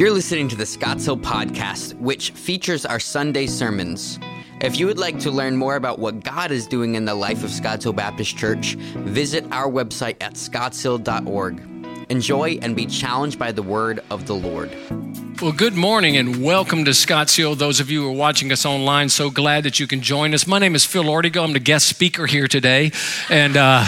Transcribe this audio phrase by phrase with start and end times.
[0.00, 4.18] You're listening to the Scotts Hill Podcast, which features our Sunday sermons.
[4.62, 7.44] If you would like to learn more about what God is doing in the life
[7.44, 11.62] of Scotts Hill Baptist Church, visit our website at scottshill.org.
[12.08, 14.74] Enjoy and be challenged by the word of the Lord.
[15.42, 17.54] Well, good morning and welcome to Scotts Hill.
[17.54, 20.46] Those of you who are watching us online, so glad that you can join us.
[20.46, 21.44] My name is Phil Ortego.
[21.44, 22.92] I'm the guest speaker here today.
[23.28, 23.84] And, uh,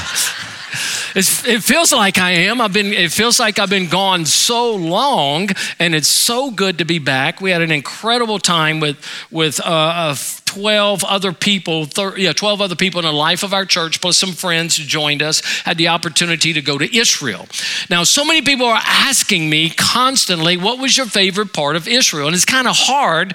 [1.15, 2.61] it's, it feels like I am.
[2.61, 2.93] I've been.
[2.93, 5.49] It feels like I've been gone so long,
[5.79, 7.41] and it's so good to be back.
[7.41, 8.97] We had an incredible time with
[9.31, 10.15] with uh,
[10.53, 14.19] 12 other people, thir- yeah, 12 other people in the life of our church, plus
[14.19, 17.47] some friends who joined us, had the opportunity to go to Israel.
[17.89, 22.27] Now, so many people are asking me constantly, what was your favorite part of Israel?
[22.27, 23.35] And it's kind of hard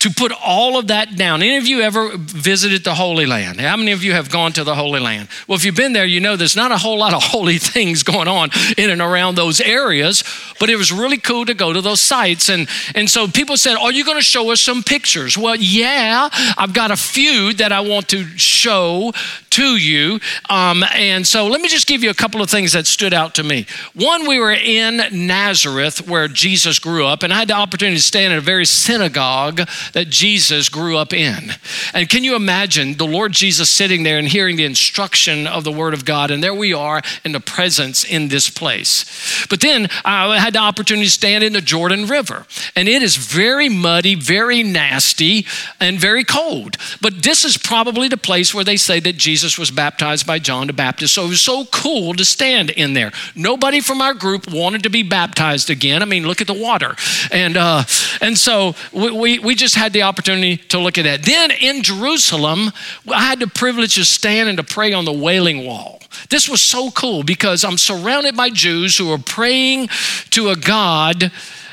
[0.00, 1.40] to put all of that down.
[1.40, 3.60] Any of you ever visited the Holy Land?
[3.60, 5.28] How many of you have gone to the Holy Land?
[5.46, 8.02] Well, if you've been there, you know there's not a whole lot of holy things
[8.02, 10.24] going on in and around those areas,
[10.58, 12.48] but it was really cool to go to those sites.
[12.48, 15.38] And, and so people said, Are you going to show us some pictures?
[15.38, 19.12] Well, yeah, I've got a few that I want to show
[19.56, 20.20] to you.
[20.50, 23.34] Um, and so let me just give you a couple of things that stood out
[23.36, 23.66] to me.
[23.94, 28.02] One, we were in Nazareth where Jesus grew up, and I had the opportunity to
[28.02, 31.52] stand in a very synagogue that Jesus grew up in.
[31.94, 35.72] And can you imagine the Lord Jesus sitting there and hearing the instruction of the
[35.72, 36.30] Word of God?
[36.30, 39.46] And there we are in the presence in this place.
[39.48, 43.16] But then I had the opportunity to stand in the Jordan River, and it is
[43.16, 45.46] very muddy, very nasty,
[45.80, 46.76] and very cold.
[47.00, 50.66] But this is probably the place where they say that Jesus was baptized by John
[50.66, 51.14] the Baptist.
[51.14, 53.12] So it was so cool to stand in there.
[53.34, 56.02] Nobody from our group wanted to be baptized again.
[56.02, 56.96] I mean, look at the water.
[57.30, 57.84] And, uh,
[58.20, 61.22] and so we, we, we just had the opportunity to look at that.
[61.24, 62.72] Then in Jerusalem,
[63.12, 66.00] I had the privilege to stand and to pray on the Wailing Wall.
[66.30, 69.88] This was so cool because I'm surrounded by Jews who are praying
[70.30, 71.30] to a God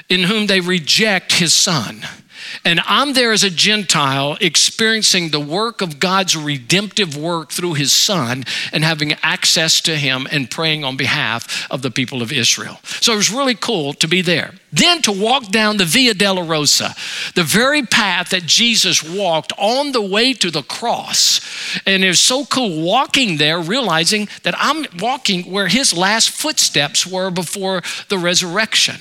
[0.09, 2.05] in whom they reject his son.
[2.65, 7.91] And I'm there as a Gentile experiencing the work of God's redemptive work through his
[7.91, 12.79] son and having access to him and praying on behalf of the people of Israel.
[12.83, 14.53] So it was really cool to be there.
[14.73, 16.95] Then to walk down the Via Dolorosa,
[17.35, 21.39] the very path that Jesus walked on the way to the cross.
[21.85, 27.05] And it was so cool walking there, realizing that I'm walking where his last footsteps
[27.05, 28.95] were before the resurrection.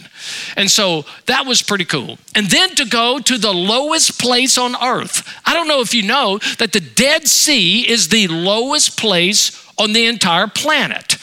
[0.58, 2.18] And so that was pretty cool.
[2.34, 5.26] And then to go to the lowest place on earth.
[5.46, 9.92] I don't know if you know that the Dead Sea is the lowest place on
[9.92, 11.18] the entire planet.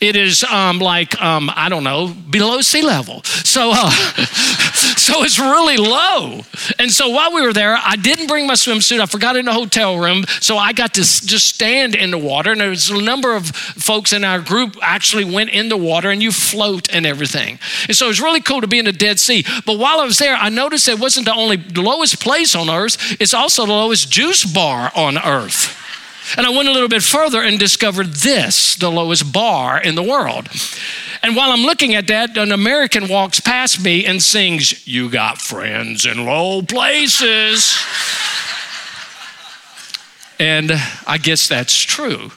[0.00, 3.22] It is um, like, um, I don't know, below sea level.
[3.24, 3.90] So, uh,
[4.96, 6.42] so it's really low.
[6.78, 9.00] And so while we were there, I didn't bring my swimsuit.
[9.00, 10.24] I forgot in the hotel room.
[10.40, 12.52] So I got to just stand in the water.
[12.52, 16.10] And there was a number of folks in our group actually went in the water
[16.10, 17.58] and you float and everything.
[17.88, 19.44] And so it was really cool to be in the Dead Sea.
[19.66, 23.16] But while I was there, I noticed it wasn't the only lowest place on earth,
[23.20, 25.79] it's also the lowest juice bar on earth.
[26.36, 30.02] And I went a little bit further and discovered this, the lowest bar in the
[30.02, 30.48] world.
[31.22, 35.38] And while I'm looking at that, an American walks past me and sings, You got
[35.38, 37.76] friends in low places.
[40.40, 40.72] And
[41.06, 42.30] I guess that's true.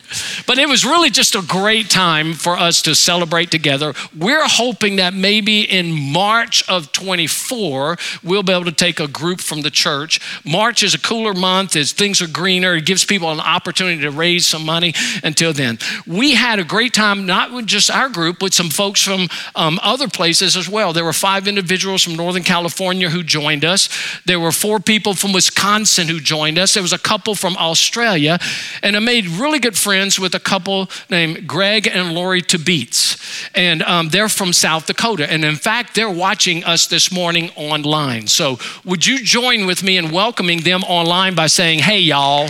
[0.45, 3.93] But it was really just a great time for us to celebrate together.
[4.13, 9.39] We're hoping that maybe in March of 24, we'll be able to take a group
[9.39, 10.19] from the church.
[10.43, 12.75] March is a cooler month as things are greener.
[12.75, 14.93] It gives people an opportunity to raise some money
[15.23, 15.79] until then.
[16.05, 19.79] We had a great time, not with just our group, but some folks from um,
[19.81, 20.91] other places as well.
[20.91, 23.87] There were five individuals from Northern California who joined us.
[24.25, 26.73] There were four people from Wisconsin who joined us.
[26.73, 28.39] There was a couple from Australia Australia,
[28.81, 33.21] and I made really good friends with a couple named Greg and Lori Tabitz.
[33.53, 35.31] And um, they're from South Dakota.
[35.31, 38.25] And in fact, they're watching us this morning online.
[38.25, 42.49] So would you join with me in welcoming them online by saying, hey, y'all?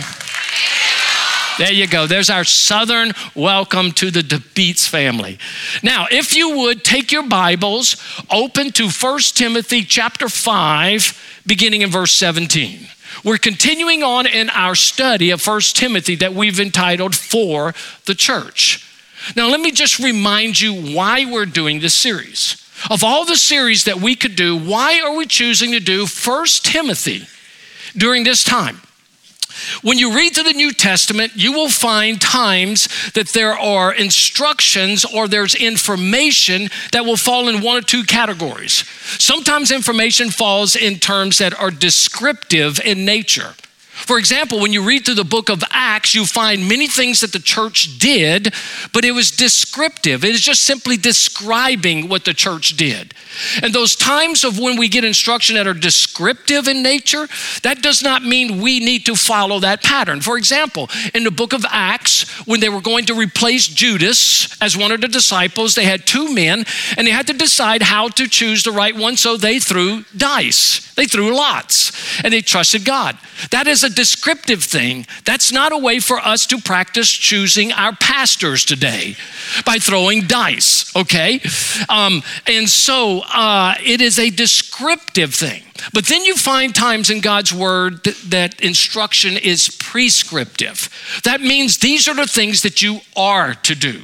[1.58, 2.06] There you go.
[2.06, 5.38] There's our southern welcome to the Tabitz family.
[5.82, 11.90] Now, if you would take your Bibles, open to 1 Timothy chapter 5, beginning in
[11.90, 12.88] verse 17.
[13.24, 17.74] We're continuing on in our study of 1 Timothy that we've entitled For
[18.04, 18.86] the Church.
[19.34, 22.60] Now, let me just remind you why we're doing this series.
[22.90, 26.46] Of all the series that we could do, why are we choosing to do 1
[26.62, 27.26] Timothy
[27.96, 28.82] during this time?
[29.82, 35.04] When you read through the New Testament, you will find times that there are instructions
[35.04, 38.84] or there's information that will fall in one or two categories.
[39.18, 43.54] Sometimes information falls in terms that are descriptive in nature.
[43.94, 47.32] For example, when you read through the book of Acts, you find many things that
[47.32, 48.52] the church did,
[48.92, 50.24] but it was descriptive.
[50.24, 53.14] It is just simply describing what the church did.
[53.62, 57.28] And those times of when we get instruction that are descriptive in nature,
[57.62, 60.20] that does not mean we need to follow that pattern.
[60.20, 64.76] For example, in the book of Acts, when they were going to replace Judas as
[64.76, 66.64] one of the disciples, they had two men
[66.96, 70.92] and they had to decide how to choose the right one, so they threw dice.
[70.94, 73.18] They threw lots and they trusted God.
[73.50, 75.06] That is a descriptive thing.
[75.24, 79.16] That's not a way for us to practice choosing our pastors today
[79.64, 81.40] by throwing dice, okay?
[81.88, 85.62] Um, and so uh, it is a descriptive thing.
[85.92, 90.88] But then you find times in God's word that, that, instruction is prescriptive.
[91.24, 94.02] That means these are the things that you are to do.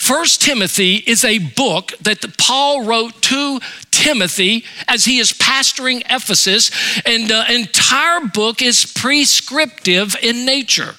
[0.00, 3.60] First Timothy is a book that Paul wrote to
[3.90, 6.70] Timothy as he is pastoring Ephesus,
[7.04, 10.94] and the entire book is prescriptive in nature.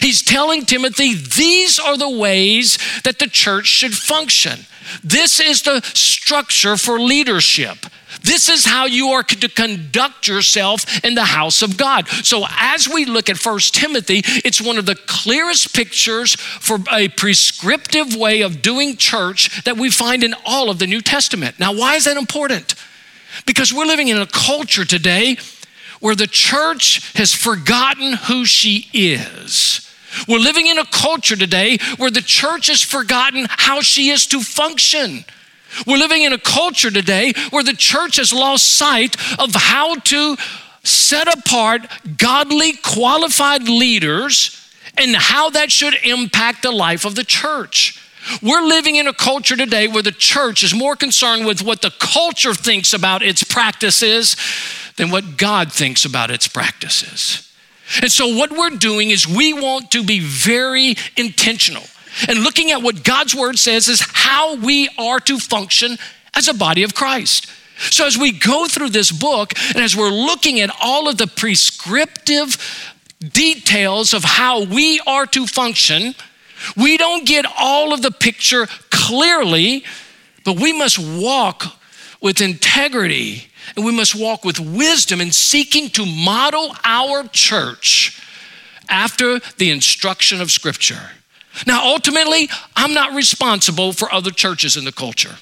[0.00, 4.66] He's telling Timothy, these are the ways that the church should function.
[5.04, 7.86] This is the structure for leadership.
[8.22, 12.08] This is how you are to conduct yourself in the house of God.
[12.08, 17.08] So, as we look at First Timothy, it's one of the clearest pictures for a
[17.08, 21.58] prescriptive way of doing church that we find in all of the New Testament.
[21.58, 22.74] Now, why is that important?
[23.46, 25.36] Because we're living in a culture today
[26.00, 29.86] where the church has forgotten who she is.
[30.26, 34.40] We're living in a culture today where the church has forgotten how she is to
[34.40, 35.24] function.
[35.86, 40.36] We're living in a culture today where the church has lost sight of how to
[40.82, 41.82] set apart
[42.16, 44.56] godly, qualified leaders
[44.96, 47.99] and how that should impact the life of the church.
[48.42, 51.92] We're living in a culture today where the church is more concerned with what the
[51.98, 54.36] culture thinks about its practices
[54.96, 57.50] than what God thinks about its practices.
[58.02, 61.84] And so, what we're doing is we want to be very intentional
[62.28, 65.96] and looking at what God's word says is how we are to function
[66.34, 67.46] as a body of Christ.
[67.78, 71.26] So, as we go through this book and as we're looking at all of the
[71.26, 72.58] prescriptive
[73.20, 76.14] details of how we are to function,
[76.76, 79.84] we don't get all of the picture clearly,
[80.44, 81.64] but we must walk
[82.20, 83.46] with integrity
[83.76, 88.20] and we must walk with wisdom in seeking to model our church
[88.88, 91.10] after the instruction of Scripture.
[91.66, 95.36] Now, ultimately, I'm not responsible for other churches in the culture.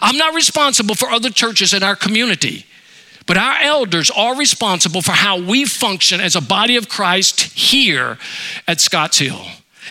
[0.00, 2.66] I'm not responsible for other churches in our community.
[3.26, 8.18] But our elders are responsible for how we function as a body of Christ here
[8.68, 9.44] at Scotts Hill.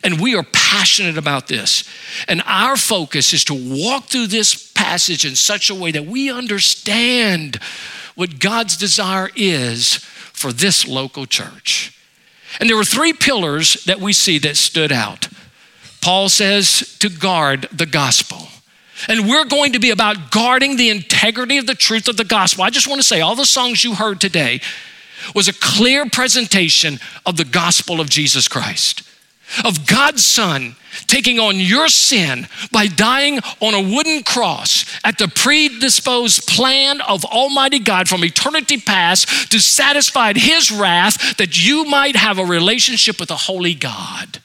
[0.06, 1.84] And we are passionate about this.
[2.28, 6.32] And our focus is to walk through this passage in such a way that we
[6.32, 7.60] understand
[8.14, 11.92] what God's desire is for this local church.
[12.60, 15.28] And there were three pillars that we see that stood out.
[16.02, 18.48] Paul says to guard the gospel.
[19.10, 22.64] And we're going to be about guarding the integrity of the truth of the gospel.
[22.64, 24.62] I just want to say, all the songs you heard today
[25.34, 29.02] was a clear presentation of the gospel of Jesus Christ,
[29.64, 30.76] of God's Son
[31.08, 37.26] taking on your sin by dying on a wooden cross at the predisposed plan of
[37.26, 43.20] Almighty God from eternity past to satisfy His wrath that you might have a relationship
[43.20, 44.40] with a holy God.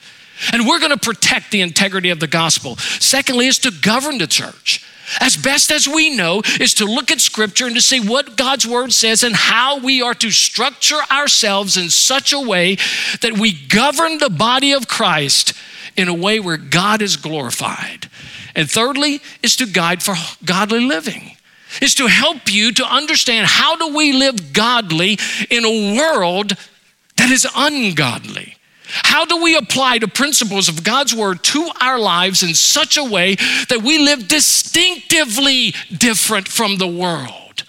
[0.53, 2.77] And we're going to protect the integrity of the gospel.
[2.77, 4.85] Secondly, is to govern the church.
[5.19, 8.67] As best as we know, is to look at scripture and to see what God's
[8.67, 12.77] word says and how we are to structure ourselves in such a way
[13.21, 15.55] that we govern the body of Christ
[15.97, 18.09] in a way where God is glorified.
[18.55, 21.37] And thirdly, is to guide for godly living
[21.81, 25.19] is to help you to understand how do we live godly
[25.51, 26.57] in a world
[27.17, 28.57] that is ungodly.
[28.93, 33.05] How do we apply the principles of God's word to our lives in such a
[33.05, 33.37] way
[33.69, 37.65] that we live distinctively different from the world?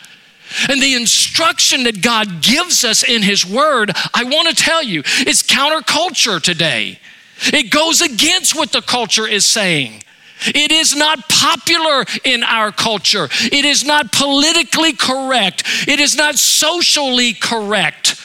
[0.70, 5.00] And the instruction that God gives us in His Word, I want to tell you,
[5.25, 7.00] is counterculture today.
[7.46, 10.04] It goes against what the culture is saying.
[10.48, 13.30] It is not popular in our culture.
[13.32, 15.63] It is not politically correct.
[15.88, 18.21] It is not socially correct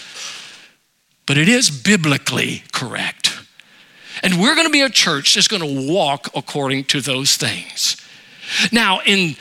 [1.26, 3.38] but it is biblically correct.
[4.22, 7.96] And we're going to be a church that's going to walk according to those things.
[8.72, 9.36] Now, in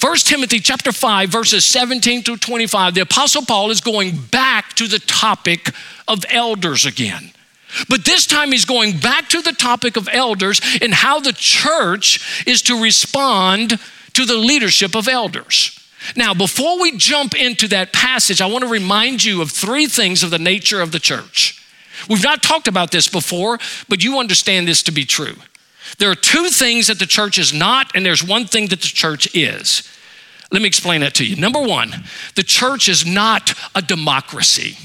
[0.00, 4.86] 1 Timothy chapter 5 verses 17 to 25 the apostle Paul is going back to
[4.86, 5.74] the topic
[6.08, 7.32] of elders again.
[7.88, 12.44] But this time he's going back to the topic of elders and how the church
[12.46, 13.78] is to respond
[14.14, 15.79] to the leadership of elders.
[16.16, 20.22] Now, before we jump into that passage, I want to remind you of three things
[20.22, 21.64] of the nature of the church.
[22.08, 25.36] We've not talked about this before, but you understand this to be true.
[25.98, 28.86] There are two things that the church is not, and there's one thing that the
[28.86, 29.88] church is.
[30.50, 31.36] Let me explain that to you.
[31.36, 32.04] Number one,
[32.34, 34.76] the church is not a democracy.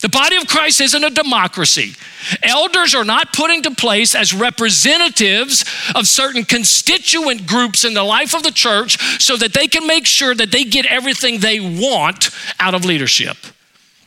[0.00, 1.94] The body of Christ isn't a democracy.
[2.42, 5.64] Elders are not put into place as representatives
[5.94, 10.06] of certain constituent groups in the life of the church so that they can make
[10.06, 13.36] sure that they get everything they want out of leadership.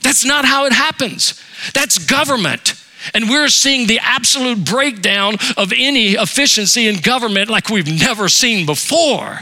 [0.01, 1.41] That's not how it happens.
[1.73, 2.75] That's government.
[3.13, 8.65] And we're seeing the absolute breakdown of any efficiency in government like we've never seen
[8.65, 9.41] before.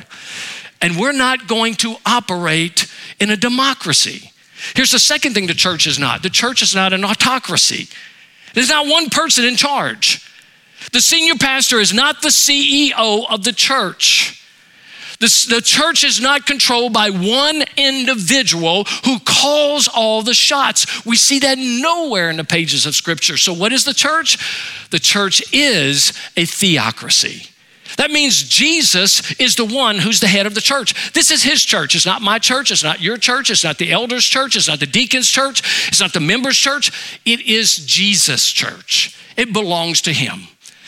[0.82, 2.88] And we're not going to operate
[3.20, 4.32] in a democracy.
[4.76, 7.88] Here's the second thing the church is not the church is not an autocracy,
[8.54, 10.26] there's not one person in charge.
[10.94, 14.36] The senior pastor is not the CEO of the church.
[15.20, 21.06] The, the, church is not controlled by one individual who calls all the shots.
[21.06, 23.36] We see that nowhere in the pages of Scripture.
[23.36, 24.38] So, what is the church?
[24.92, 27.49] The church is a theocracy.
[27.98, 31.12] That means Jesus is the one who's the head of the church.
[31.14, 31.96] This is his church.
[31.96, 32.72] It's not my church.
[32.72, 33.50] It's not your church.
[33.50, 34.56] It's not the elders' church.
[34.56, 35.88] It's not the deacon's church.
[35.88, 37.20] It's not the members' church.
[37.26, 39.18] It is Jesus' church.
[39.36, 40.48] It belongs to him.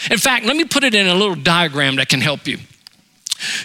[0.09, 2.57] In fact, let me put it in a little diagram that can help you.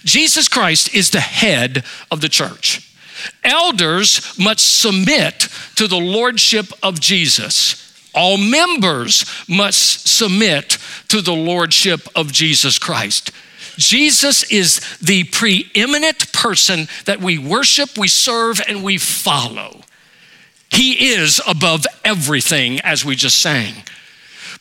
[0.04, 2.94] Jesus Christ is the head of the church.
[3.44, 7.85] Elders must submit to the lordship of Jesus.
[8.16, 13.30] All members must submit to the lordship of Jesus Christ.
[13.76, 19.82] Jesus is the preeminent person that we worship, we serve, and we follow.
[20.70, 23.74] He is above everything, as we just sang.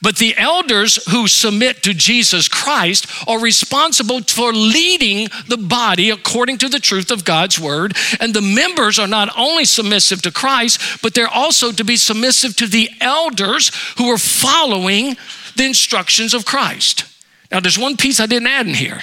[0.02, 6.58] But the elders who submit to Jesus Christ are responsible for leading the body according
[6.60, 7.96] to the truth of God's word.
[8.20, 12.56] And the members are not only submissive to Christ, but they're also to be submissive
[12.58, 15.16] to the elders who are following
[15.56, 17.06] the instructions of Christ.
[17.52, 19.02] Now, there's one piece I didn't add in here.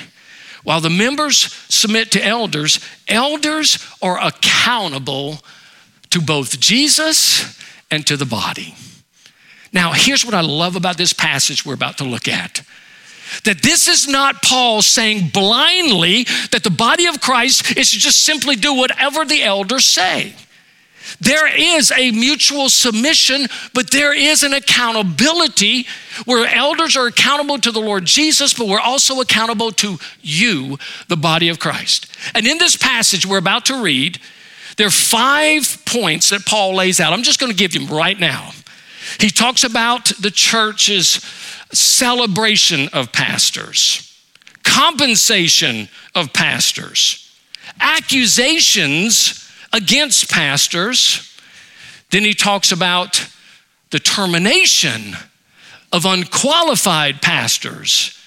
[0.64, 5.38] While the members submit to elders, elders are accountable
[6.10, 7.58] to both Jesus
[7.90, 8.74] and to the body.
[9.72, 12.62] Now, here's what I love about this passage we're about to look at
[13.44, 18.24] that this is not Paul saying blindly that the body of Christ is to just
[18.24, 20.34] simply do whatever the elders say.
[21.20, 25.86] There is a mutual submission, but there is an accountability
[26.24, 31.16] where elders are accountable to the Lord Jesus, but we're also accountable to you, the
[31.16, 32.06] body of Christ.
[32.34, 34.20] And in this passage we're about to read,
[34.76, 37.12] there are five points that Paul lays out.
[37.12, 38.52] I'm just going to give them right now.
[39.18, 41.22] He talks about the church's
[41.72, 44.16] celebration of pastors,
[44.62, 47.30] compensation of pastors,
[47.80, 51.28] accusations against pastors.
[52.10, 53.26] Then he talks about
[53.90, 55.16] the termination
[55.92, 58.18] of unqualified pastors,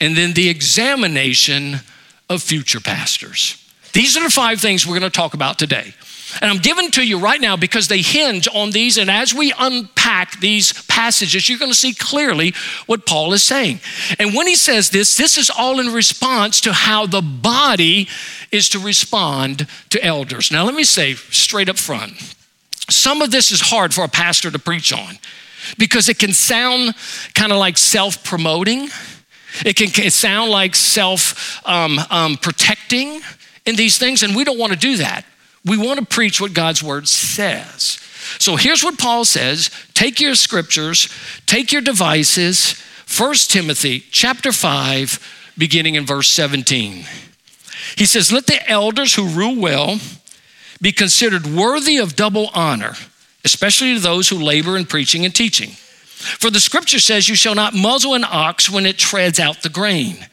[0.00, 1.80] and then the examination
[2.28, 3.56] of future pastors.
[3.92, 5.94] These are the five things we're going to talk about today.
[6.40, 8.98] And I'm giving to you right now because they hinge on these.
[8.98, 12.54] And as we unpack these passages, you're going to see clearly
[12.86, 13.80] what Paul is saying.
[14.18, 18.08] And when he says this, this is all in response to how the body
[18.52, 20.50] is to respond to elders.
[20.50, 22.36] Now, let me say straight up front
[22.90, 25.18] some of this is hard for a pastor to preach on
[25.78, 26.94] because it can sound
[27.34, 28.88] kind of like self promoting,
[29.64, 33.20] it can sound like self um, um, protecting
[33.66, 35.24] in these things, and we don't want to do that.
[35.64, 37.98] We want to preach what God's word says.
[38.38, 41.08] So here's what Paul says take your scriptures,
[41.46, 42.80] take your devices.
[43.18, 47.04] 1 Timothy chapter 5, beginning in verse 17.
[47.96, 49.98] He says, Let the elders who rule well
[50.80, 52.94] be considered worthy of double honor,
[53.44, 55.70] especially to those who labor in preaching and teaching.
[55.70, 59.68] For the scripture says, You shall not muzzle an ox when it treads out the
[59.68, 60.26] grain,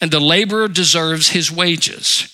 [0.00, 2.33] and the laborer deserves his wages.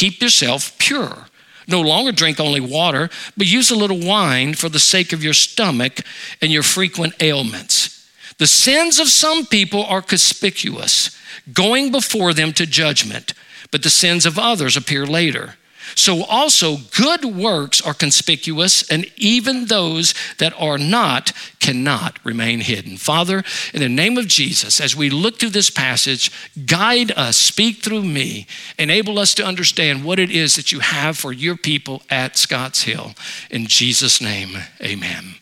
[0.00, 1.26] Keep yourself pure.
[1.68, 5.34] No longer drink only water, but use a little wine for the sake of your
[5.34, 6.00] stomach
[6.40, 8.10] and your frequent ailments.
[8.38, 11.14] The sins of some people are conspicuous,
[11.52, 13.34] going before them to judgment,
[13.70, 15.56] but the sins of others appear later.
[15.94, 22.96] So also good works are conspicuous, and even those that are not cannot remain hidden.
[22.96, 23.44] Father,
[23.74, 26.30] in the name of Jesus, as we look through this passage,
[26.66, 28.46] guide us, speak through me,
[28.78, 32.82] enable us to understand what it is that you have for your people at Scotts
[32.82, 33.14] Hill.
[33.50, 35.34] In Jesus' name, amen.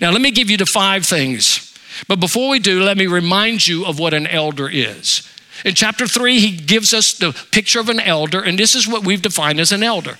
[0.00, 1.64] Now, let me give you the five things.
[2.06, 5.28] But before we do, let me remind you of what an elder is.
[5.64, 9.04] In chapter three, he gives us the picture of an elder, and this is what
[9.04, 10.16] we've defined as an elder.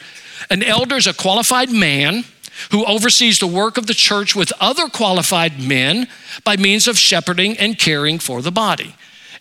[0.51, 2.25] An elder is a qualified man
[2.71, 6.09] who oversees the work of the church with other qualified men
[6.45, 8.95] by means of shepherding and caring for the body.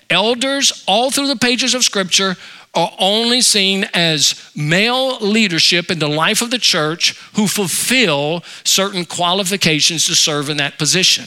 [0.10, 2.36] Elders, all through the pages of Scripture,
[2.74, 9.04] are only seen as male leadership in the life of the church who fulfill certain
[9.04, 11.26] qualifications to serve in that position.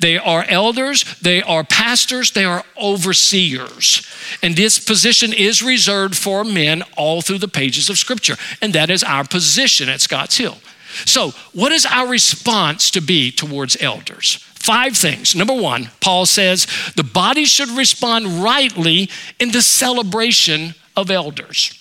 [0.00, 4.06] They are elders, they are pastors, they are overseers.
[4.42, 8.36] And this position is reserved for men all through the pages of Scripture.
[8.60, 10.58] And that is our position at Scotts Hill.
[11.04, 14.36] So, what is our response to be towards elders?
[14.54, 15.36] Five things.
[15.36, 16.66] Number one, Paul says
[16.96, 21.78] the body should respond rightly in the celebration of elders.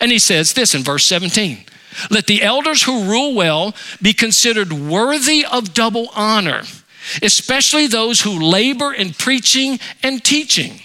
[0.00, 1.64] And he says this in verse 17
[2.10, 6.62] Let the elders who rule well be considered worthy of double honor
[7.22, 10.80] especially those who labor in preaching and teaching.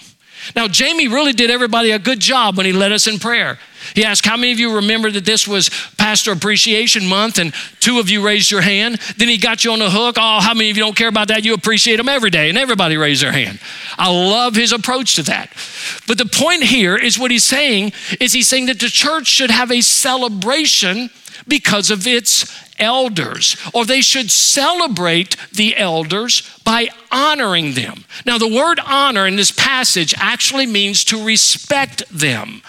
[0.56, 3.60] Now, Jamie really did everybody a good job when he led us in prayer.
[3.94, 7.40] He asked, How many of you remember that this was Pastor Appreciation Month?
[7.40, 9.00] And two of you raised your hand.
[9.18, 10.16] Then he got you on the hook.
[10.18, 11.46] Oh, how many of you don't care about that?
[11.46, 12.50] You appreciate them every day.
[12.50, 13.60] And everybody raised their hand.
[13.98, 15.52] I love his approach to that.
[16.08, 19.52] But the point here is what he's saying is he's saying that the church should
[19.52, 21.10] have a celebration
[21.50, 22.46] because of its
[22.80, 28.06] elders, or they should celebrate the elders by honoring them.
[28.26, 32.62] Now, the word honor in this passage actually means to respect them.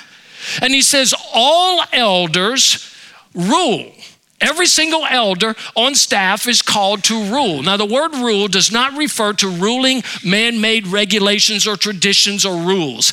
[0.61, 2.95] And he says, All elders
[3.35, 3.93] rule.
[4.41, 7.63] Every single elder on staff is called to rule.
[7.63, 12.57] Now, the word rule does not refer to ruling man made regulations or traditions or
[12.57, 13.13] rules.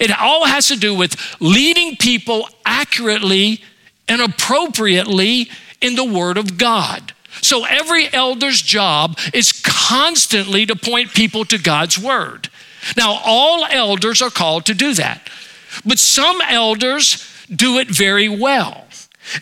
[0.00, 3.60] It all has to do with leading people accurately
[4.08, 5.48] and appropriately
[5.80, 7.12] in the Word of God.
[7.40, 12.48] So every elder's job is constantly to point people to God's Word.
[12.96, 15.28] Now, all elders are called to do that,
[15.84, 18.87] but some elders do it very well.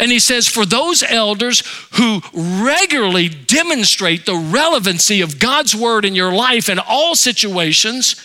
[0.01, 6.14] And he says, for those elders who regularly demonstrate the relevancy of God's word in
[6.14, 8.16] your life in all situations,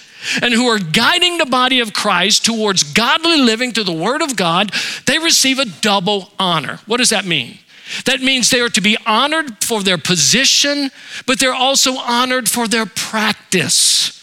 [0.41, 4.35] and who are guiding the body of Christ towards godly living through the word of
[4.35, 4.71] God,
[5.07, 6.79] they receive a double honor.
[6.85, 7.57] What does that mean?
[8.05, 10.91] That means they are to be honored for their position,
[11.25, 14.20] but they're also honored for their practice.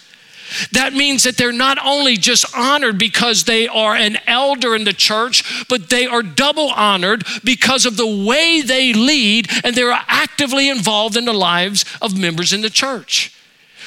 [0.72, 4.92] That means that they're not only just honored because they are an elder in the
[4.92, 10.68] church, but they are double honored because of the way they lead and they're actively
[10.68, 13.34] involved in the lives of members in the church.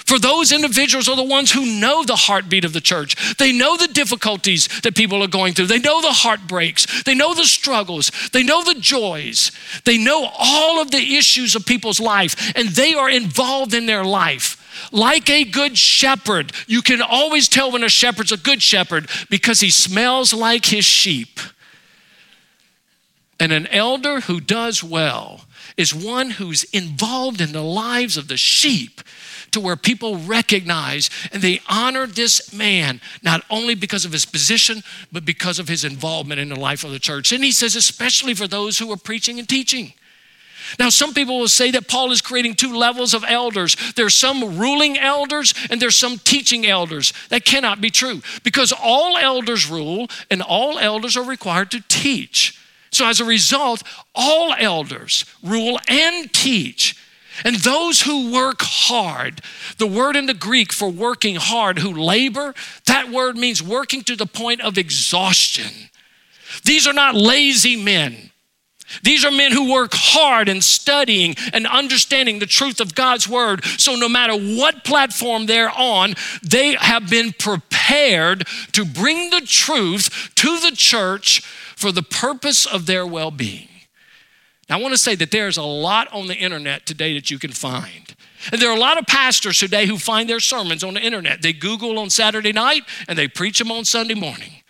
[0.06, 3.38] For those individuals are the ones who know the heartbeat of the church.
[3.38, 5.68] They know the difficulties that people are going through.
[5.68, 7.04] They know the heartbreaks.
[7.04, 8.12] They know the struggles.
[8.34, 9.52] They know the joys.
[9.86, 14.04] They know all of the issues of people's life, and they are involved in their
[14.04, 14.61] life.
[14.92, 19.60] Like a good shepherd, you can always tell when a shepherd's a good shepherd because
[19.60, 21.40] he smells like his sheep.
[23.40, 25.46] And an elder who does well
[25.78, 29.02] is one who's involved in the lives of the sheep
[29.52, 34.84] to where people recognize and they honor this man, not only because of his position,
[35.12, 37.32] but because of his involvement in the life of the church.
[37.32, 39.94] And he says, especially for those who are preaching and teaching.
[40.80, 43.76] Now, some people will say that Paul is creating two levels of elders.
[43.96, 47.14] There's some ruling elders and there's some teaching elders.
[47.30, 52.58] That cannot be true because all elders rule and all elders are required to teach.
[52.92, 56.98] So, as a result, all elders rule and teach.
[57.46, 59.42] And those who work hard,
[59.78, 62.54] the word in the Greek for working hard, who labor,
[62.86, 65.90] that word means working to the point of exhaustion.
[66.66, 68.32] These are not lazy men.
[69.04, 73.64] These are men who work hard in studying and understanding the truth of God's word.
[73.66, 80.32] So, no matter what platform they're on, they have been prepared to bring the truth
[80.36, 81.42] to the church
[81.76, 83.68] for the purpose of their well being.
[84.70, 87.38] Now, I want to say that there's a lot on the internet today that you
[87.38, 88.16] can find.
[88.52, 91.42] And there are a lot of pastors today who find their sermons on the internet.
[91.42, 94.61] They Google on Saturday night and they preach them on Sunday morning.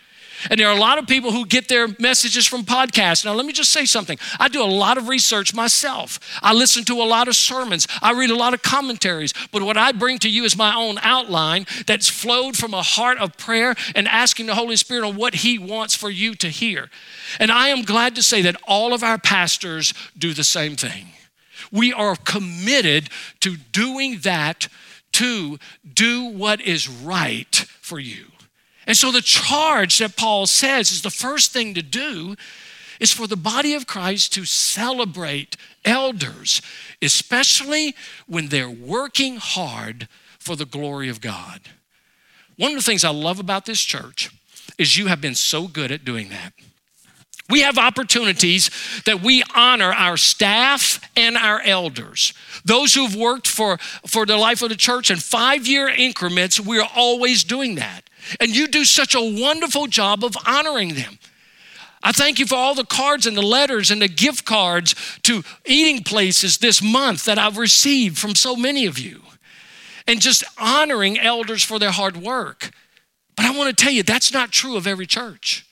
[0.50, 3.24] And there are a lot of people who get their messages from podcasts.
[3.24, 4.18] Now, let me just say something.
[4.38, 6.18] I do a lot of research myself.
[6.42, 7.86] I listen to a lot of sermons.
[8.00, 9.32] I read a lot of commentaries.
[9.52, 13.18] But what I bring to you is my own outline that's flowed from a heart
[13.18, 16.90] of prayer and asking the Holy Spirit on what He wants for you to hear.
[17.38, 21.08] And I am glad to say that all of our pastors do the same thing.
[21.70, 23.08] We are committed
[23.40, 24.68] to doing that
[25.12, 25.58] to
[25.92, 28.31] do what is right for you.
[28.86, 32.36] And so the charge that Paul says is the first thing to do
[32.98, 36.62] is for the body of Christ to celebrate elders,
[37.00, 37.94] especially
[38.26, 41.60] when they're working hard for the glory of God.
[42.56, 44.30] One of the things I love about this church
[44.78, 46.52] is you have been so good at doing that.
[47.50, 48.70] We have opportunities
[49.04, 52.32] that we honor our staff and our elders.
[52.64, 56.86] Those who've worked for, for the life of the church in five year increments, we're
[56.94, 58.08] always doing that.
[58.40, 61.18] And you do such a wonderful job of honoring them.
[62.02, 65.42] I thank you for all the cards and the letters and the gift cards to
[65.64, 69.22] eating places this month that I've received from so many of you.
[70.08, 72.72] And just honoring elders for their hard work.
[73.36, 75.64] But I want to tell you, that's not true of every church.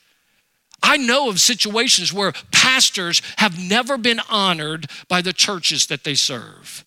[0.83, 6.15] I know of situations where pastors have never been honored by the churches that they
[6.15, 6.85] serve.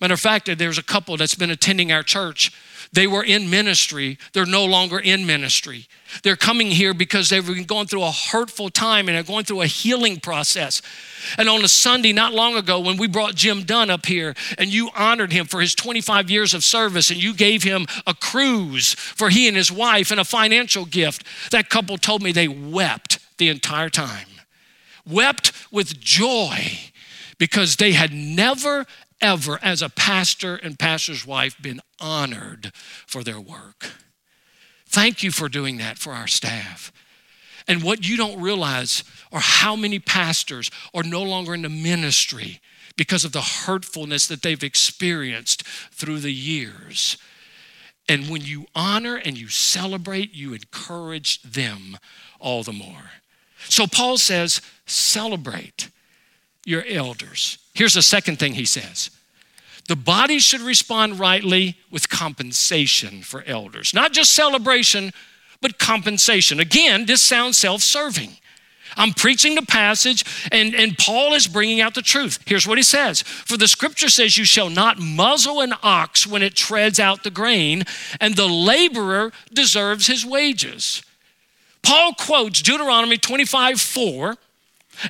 [0.00, 2.52] Matter of fact, there's a couple that's been attending our church
[2.92, 5.86] they were in ministry, they're no longer in ministry.
[6.22, 9.62] They're coming here because they've been going through a hurtful time and they're going through
[9.62, 10.82] a healing process.
[11.36, 14.72] And on a Sunday not long ago, when we brought Jim Dunn up here and
[14.72, 18.94] you honored him for his 25 years of service and you gave him a cruise
[18.94, 23.18] for he and his wife and a financial gift, that couple told me they wept
[23.38, 24.28] the entire time.
[25.04, 26.78] Wept with joy
[27.38, 28.86] because they had never
[29.20, 32.72] ever, as a pastor and pastor's wife, been honored
[33.06, 33.92] for their work.
[34.88, 36.92] Thank you for doing that for our staff.
[37.68, 39.02] And what you don't realize
[39.32, 42.60] are how many pastors are no longer in the ministry
[42.96, 47.18] because of the hurtfulness that they've experienced through the years.
[48.08, 51.98] And when you honor and you celebrate, you encourage them
[52.38, 53.10] all the more.
[53.68, 55.90] So Paul says, celebrate
[56.64, 57.58] your elders.
[57.76, 59.10] Here's the second thing he says
[59.86, 65.12] the body should respond rightly with compensation for elders, not just celebration,
[65.60, 66.58] but compensation.
[66.58, 68.30] Again, this sounds self serving.
[68.96, 72.38] I'm preaching the passage, and, and Paul is bringing out the truth.
[72.46, 76.42] Here's what he says For the scripture says, You shall not muzzle an ox when
[76.42, 77.84] it treads out the grain,
[78.20, 81.02] and the laborer deserves his wages.
[81.82, 84.36] Paul quotes Deuteronomy 25 4,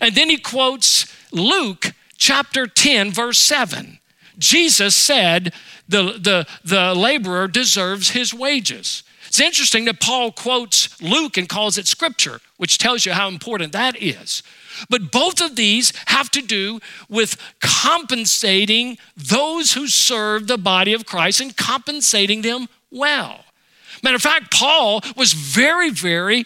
[0.00, 3.98] and then he quotes Luke chapter 10, verse 7.
[4.38, 5.52] Jesus said
[5.88, 9.02] the, the, the laborer deserves his wages.
[9.26, 13.72] It's interesting that Paul quotes Luke and calls it scripture, which tells you how important
[13.72, 14.42] that is.
[14.88, 21.06] But both of these have to do with compensating those who serve the body of
[21.06, 23.45] Christ and compensating them well.
[24.02, 26.44] Matter of fact, Paul was very, very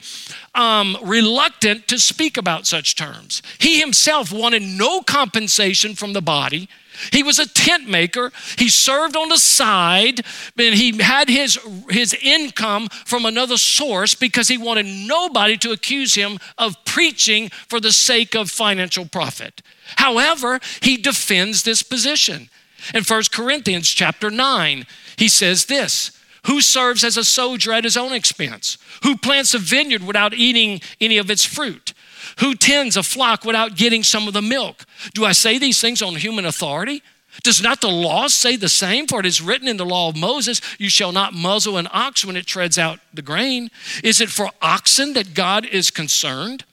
[0.54, 3.42] um, reluctant to speak about such terms.
[3.58, 6.68] He himself wanted no compensation from the body.
[7.12, 8.32] He was a tent maker.
[8.58, 10.20] He served on the side,
[10.58, 11.58] and he had his,
[11.88, 17.80] his income from another source because he wanted nobody to accuse him of preaching for
[17.80, 19.62] the sake of financial profit.
[19.96, 22.48] However, he defends this position.
[22.94, 24.86] In 1 Corinthians chapter 9,
[25.16, 28.78] he says this Who serves as a soldier at his own expense?
[29.02, 31.92] Who plants a vineyard without eating any of its fruit?
[32.38, 34.86] Who tends a flock without getting some of the milk?
[35.14, 37.02] Do I say these things on human authority?
[37.42, 39.06] Does not the law say the same?
[39.06, 42.24] For it is written in the law of Moses, You shall not muzzle an ox
[42.24, 43.70] when it treads out the grain.
[44.02, 46.64] Is it for oxen that God is concerned?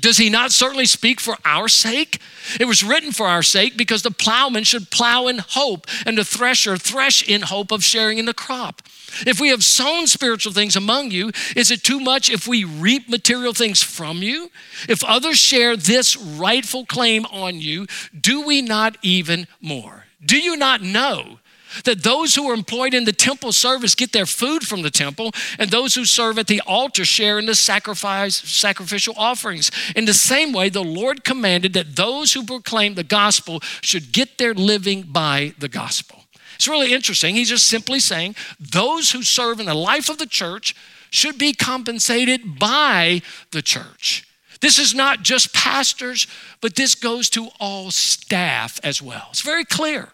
[0.00, 2.20] Does he not certainly speak for our sake?
[2.60, 6.24] It was written for our sake because the plowman should plow in hope and the
[6.24, 8.82] thresher thresh in hope of sharing in the crop.
[9.26, 13.08] If we have sown spiritual things among you, is it too much if we reap
[13.08, 14.50] material things from you?
[14.88, 17.86] If others share this rightful claim on you,
[18.18, 20.04] do we not even more?
[20.24, 21.38] Do you not know
[21.84, 25.32] that those who are employed in the temple service get their food from the temple,
[25.58, 29.70] and those who serve at the altar share in the sacrifice, sacrificial offerings.
[29.94, 34.38] In the same way, the Lord commanded that those who proclaim the gospel should get
[34.38, 36.24] their living by the gospel.
[36.54, 37.36] It's really interesting.
[37.36, 40.74] He's just simply saying those who serve in the life of the church
[41.10, 44.26] should be compensated by the church.
[44.60, 46.26] This is not just pastors,
[46.60, 49.28] but this goes to all staff as well.
[49.30, 50.08] It's very clear.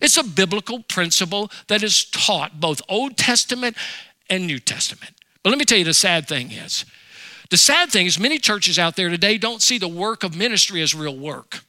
[0.00, 3.76] It's a biblical principle that is taught both Old Testament
[4.30, 5.14] and New Testament.
[5.42, 6.84] But let me tell you the sad thing is
[7.50, 10.82] The sad thing is, many churches out there today don't see the work of ministry
[10.82, 11.60] as real work.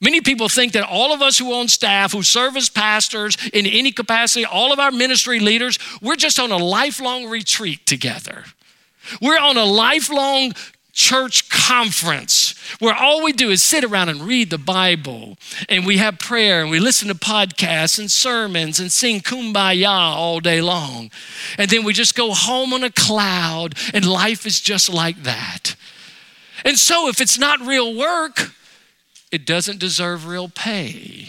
[0.00, 3.66] Many people think that all of us who own staff, who serve as pastors in
[3.66, 8.44] any capacity, all of our ministry leaders, we're just on a lifelong retreat together.
[9.20, 10.54] We're on a lifelong
[10.92, 15.36] church conference where all we do is sit around and read the Bible
[15.68, 20.40] and we have prayer and we listen to podcasts and sermons and sing kumbaya all
[20.40, 21.10] day long.
[21.56, 25.74] And then we just go home on a cloud and life is just like that.
[26.64, 28.52] And so if it's not real work,
[29.30, 31.28] it doesn't deserve real pay.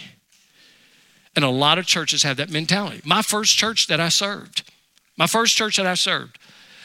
[1.36, 3.02] And a lot of churches have that mentality.
[3.04, 4.70] My first church that I served,
[5.18, 6.38] my first church that I served,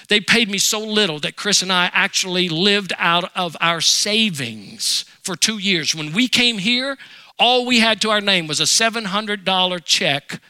[0.09, 5.05] they paid me so little that Chris and I actually lived out of our savings
[5.23, 5.95] for two years.
[5.95, 6.97] When we came here,
[7.39, 10.41] all we had to our name was a $700 check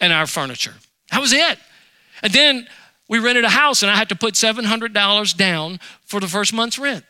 [0.00, 0.74] and our furniture.
[1.10, 1.58] That was it.
[2.22, 2.68] And then
[3.08, 6.78] we rented a house and I had to put $700 down for the first month's
[6.78, 7.04] rent.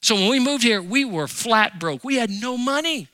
[0.00, 2.02] So when we moved here, we were flat broke.
[2.04, 3.08] We had no money.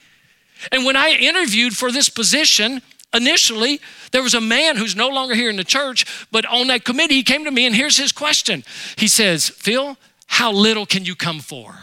[0.71, 2.83] And when I interviewed for this position,
[3.15, 6.85] initially, there was a man who's no longer here in the church, but on that
[6.85, 8.65] committee, he came to me and here's his question.
[8.97, 9.97] He says, Phil,
[10.27, 11.75] how little can you come for?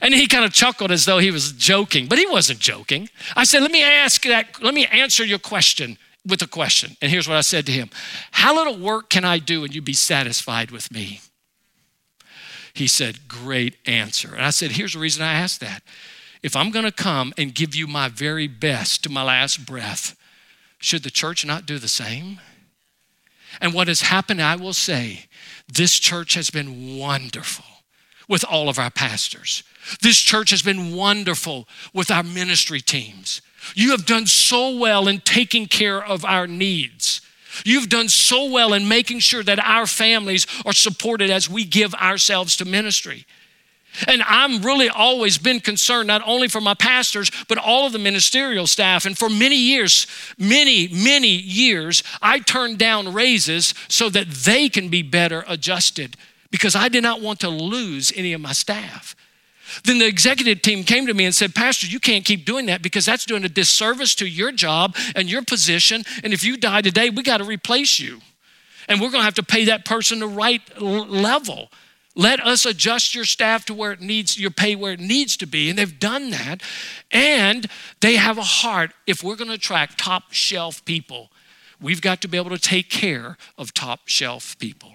[0.00, 3.08] And he kind of chuckled as though he was joking, but he wasn't joking.
[3.36, 6.96] I said, Let me ask that, let me answer your question with a question.
[7.00, 7.88] And here's what I said to him
[8.32, 11.20] How little work can I do and you be satisfied with me?
[12.74, 14.34] He said, Great answer.
[14.34, 15.84] And I said, Here's the reason I asked that.
[16.42, 20.16] If I'm going to come and give you my very best to my last breath,
[20.78, 22.40] should the church not do the same?
[23.60, 25.26] And what has happened, I will say,
[25.72, 27.64] this church has been wonderful
[28.28, 29.62] with all of our pastors.
[30.00, 33.42] This church has been wonderful with our ministry teams.
[33.74, 37.20] You have done so well in taking care of our needs.
[37.64, 41.94] You've done so well in making sure that our families are supported as we give
[41.94, 43.26] ourselves to ministry.
[44.06, 47.98] And I'm really always been concerned not only for my pastors, but all of the
[47.98, 49.04] ministerial staff.
[49.04, 50.06] And for many years,
[50.38, 56.16] many, many years, I turned down raises so that they can be better adjusted
[56.50, 59.14] because I did not want to lose any of my staff.
[59.84, 62.82] Then the executive team came to me and said, Pastor, you can't keep doing that
[62.82, 66.04] because that's doing a disservice to your job and your position.
[66.22, 68.20] And if you die today, we got to replace you.
[68.88, 71.70] And we're going to have to pay that person the right level.
[72.14, 75.46] Let us adjust your staff to where it needs, your pay where it needs to
[75.46, 75.70] be.
[75.70, 76.62] And they've done that.
[77.10, 77.66] And
[78.00, 78.92] they have a heart.
[79.06, 81.30] If we're going to attract top shelf people,
[81.80, 84.94] we've got to be able to take care of top shelf people.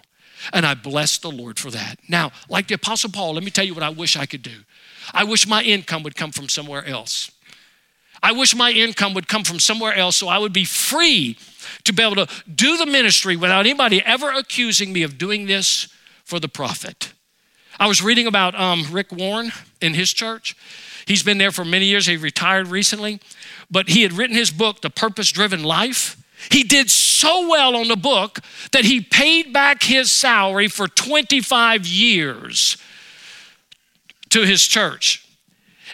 [0.53, 1.97] And I bless the Lord for that.
[2.08, 4.63] Now, like the Apostle Paul, let me tell you what I wish I could do.
[5.12, 7.32] I wish my income would come from somewhere else.
[8.21, 11.38] I wish my income would come from somewhere else so I would be free
[11.84, 15.88] to be able to do the ministry without anybody ever accusing me of doing this
[16.27, 17.13] for the profit.
[17.79, 20.57] I was reading about um, Rick Warren in his church.
[21.05, 22.05] He's been there for many years.
[22.05, 23.21] He retired recently,
[23.71, 26.21] but he had written his book, The Purpose Driven Life.
[26.51, 28.39] He did so well on the book
[28.73, 32.75] that he paid back his salary for 25 years
[34.29, 35.25] to his church.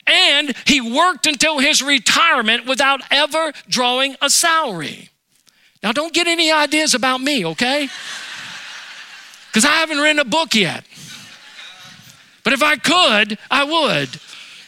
[0.08, 5.10] And he worked until his retirement without ever drawing a salary.
[5.84, 7.88] Now, don't get any ideas about me, okay?
[9.54, 10.84] Because I haven't written a book yet.
[12.44, 14.10] But if I could, I would.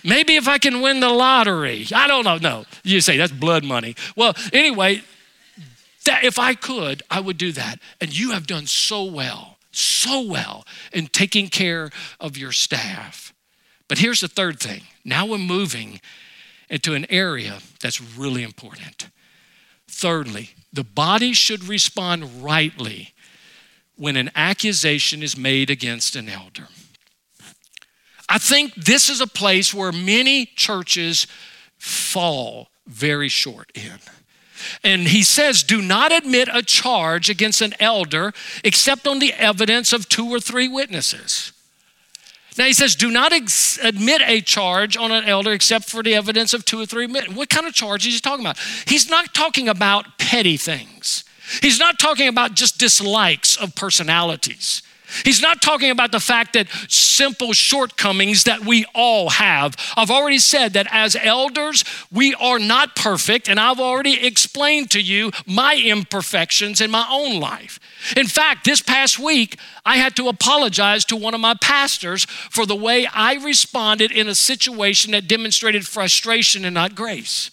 [0.03, 1.87] Maybe if I can win the lottery.
[1.93, 2.37] I don't know.
[2.37, 3.95] No, you say that's blood money.
[4.15, 5.01] Well, anyway,
[6.05, 7.79] that if I could, I would do that.
[7.99, 13.33] And you have done so well, so well in taking care of your staff.
[13.87, 14.83] But here's the third thing.
[15.03, 15.99] Now we're moving
[16.69, 19.09] into an area that's really important.
[19.87, 23.14] Thirdly, the body should respond rightly
[23.97, 26.67] when an accusation is made against an elder.
[28.27, 31.27] I think this is a place where many churches
[31.77, 33.99] fall very short in.
[34.83, 39.93] And he says, Do not admit a charge against an elder except on the evidence
[39.93, 41.51] of two or three witnesses.
[42.57, 46.15] Now he says, Do not ex- admit a charge on an elder except for the
[46.15, 47.07] evidence of two or three.
[47.07, 47.35] men.
[47.35, 48.57] What kind of charge is he talking about?
[48.87, 51.25] He's not talking about petty things.
[51.61, 54.81] He's not talking about just dislikes of personalities.
[55.23, 59.75] He's not talking about the fact that simple shortcomings that we all have.
[59.95, 65.01] I've already said that as elders, we are not perfect, and I've already explained to
[65.01, 67.79] you my imperfections in my own life.
[68.17, 72.65] In fact, this past week, I had to apologize to one of my pastors for
[72.65, 77.51] the way I responded in a situation that demonstrated frustration and not grace.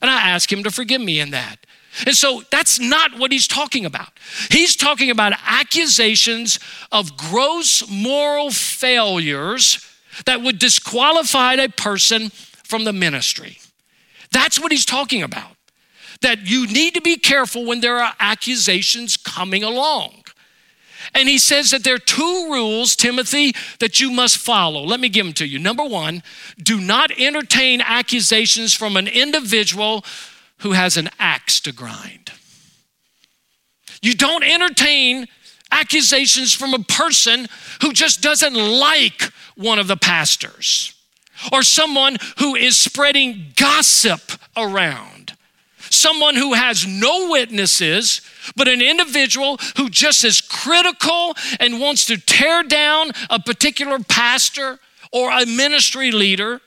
[0.00, 1.63] And I asked him to forgive me in that.
[2.06, 4.08] And so that's not what he's talking about.
[4.50, 6.58] He's talking about accusations
[6.90, 9.78] of gross moral failures
[10.26, 12.30] that would disqualify a person
[12.64, 13.58] from the ministry.
[14.32, 15.52] That's what he's talking about.
[16.20, 20.24] That you need to be careful when there are accusations coming along.
[21.14, 24.82] And he says that there are two rules, Timothy, that you must follow.
[24.82, 25.58] Let me give them to you.
[25.58, 26.22] Number one,
[26.60, 30.04] do not entertain accusations from an individual
[30.64, 32.32] who has an axe to grind.
[34.00, 35.26] You don't entertain
[35.70, 37.48] accusations from a person
[37.82, 40.94] who just doesn't like one of the pastors
[41.52, 44.22] or someone who is spreading gossip
[44.56, 45.36] around,
[45.90, 48.22] someone who has no witnesses,
[48.56, 54.78] but an individual who just is critical and wants to tear down a particular pastor
[55.12, 56.62] or a ministry leader,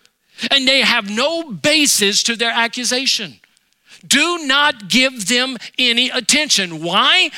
[0.51, 3.39] and they have no basis to their accusation.
[4.05, 6.81] Do not give them any attention.
[6.83, 7.31] Why?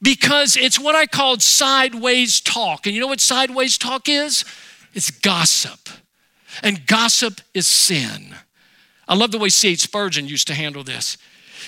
[0.00, 2.86] Because it's what I called sideways talk.
[2.86, 4.44] And you know what sideways talk is?
[4.94, 5.88] It's gossip.
[6.62, 8.34] And gossip is sin.
[9.08, 9.80] I love the way C.H.
[9.80, 11.16] Spurgeon used to handle this.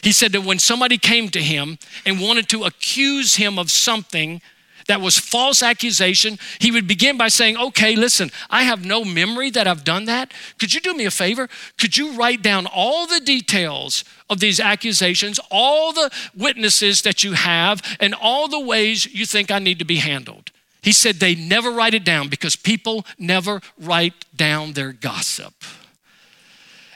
[0.02, 4.42] He said that when somebody came to him and wanted to accuse him of something
[4.86, 9.50] that was false accusation, he would begin by saying, Okay, listen, I have no memory
[9.50, 10.32] that I've done that.
[10.58, 11.48] Could you do me a favor?
[11.78, 17.32] Could you write down all the details of these accusations, all the witnesses that you
[17.32, 20.50] have, and all the ways you think I need to be handled?
[20.82, 25.54] He said they never write it down because people never write down their gossip.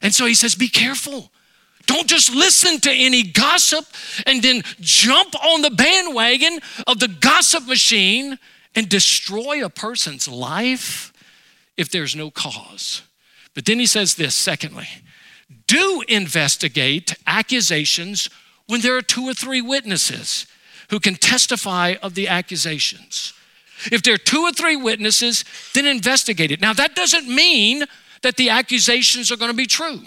[0.03, 1.31] And so he says, Be careful.
[1.89, 3.87] Don't just listen to any gossip
[4.27, 8.39] and then jump on the bandwagon of the gossip machine
[8.75, 11.15] and destroy a person's life
[11.79, 13.03] if there's no cause.
[13.55, 14.87] But then he says this secondly,
[15.67, 18.29] do investigate accusations
[18.67, 20.47] when there are two or three witnesses
[20.91, 23.33] who can testify of the accusations.
[23.91, 26.61] If there are two or three witnesses, then investigate it.
[26.61, 27.85] Now, that doesn't mean
[28.21, 30.03] that the accusations are going to be true.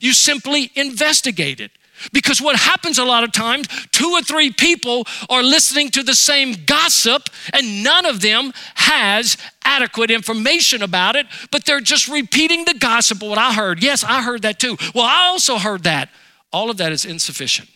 [0.00, 1.70] You simply investigate it.
[2.12, 6.14] Because what happens a lot of times, two or three people are listening to the
[6.14, 12.64] same gossip, and none of them has adequate information about it, but they're just repeating
[12.64, 13.82] the gossip of what I heard.
[13.82, 14.76] Yes, I heard that too.
[14.94, 16.08] Well, I also heard that.
[16.52, 17.68] All of that is insufficient.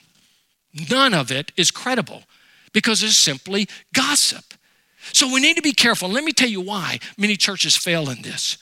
[0.91, 2.25] None of it is credible
[2.73, 4.45] because it's simply gossip.
[5.13, 6.09] So we need to be careful.
[6.09, 8.59] let me tell you why many churches fail in this.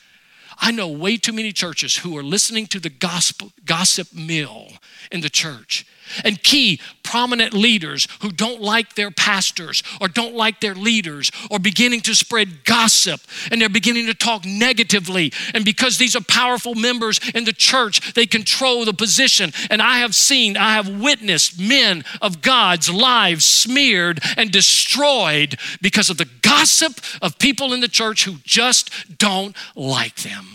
[0.58, 4.72] I know way too many churches who are listening to the gospel, gossip mill
[5.10, 5.86] in the church.
[6.24, 11.58] And key prominent leaders who don't like their pastors or don't like their leaders are
[11.58, 15.32] beginning to spread gossip and they're beginning to talk negatively.
[15.52, 19.52] And because these are powerful members in the church, they control the position.
[19.70, 26.10] And I have seen, I have witnessed men of God's lives smeared and destroyed because
[26.10, 30.46] of the gossip of people in the church who just don't like them.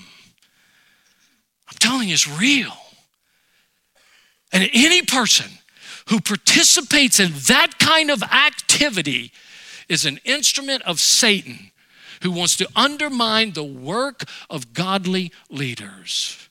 [1.70, 2.79] I'm telling you, it's real.
[4.52, 5.52] And any person
[6.08, 9.32] who participates in that kind of activity
[9.88, 11.72] is an instrument of Satan
[12.24, 16.50] who wants to undermine the work of godly leaders.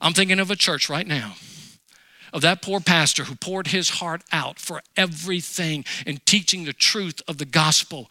[0.00, 1.34] I'm thinking of a church right now
[2.32, 7.22] of that poor pastor who poured his heart out for everything in teaching the truth
[7.28, 8.10] of the gospel.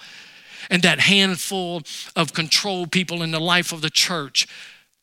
[0.70, 1.82] And that handful
[2.16, 4.48] of control people in the life of the church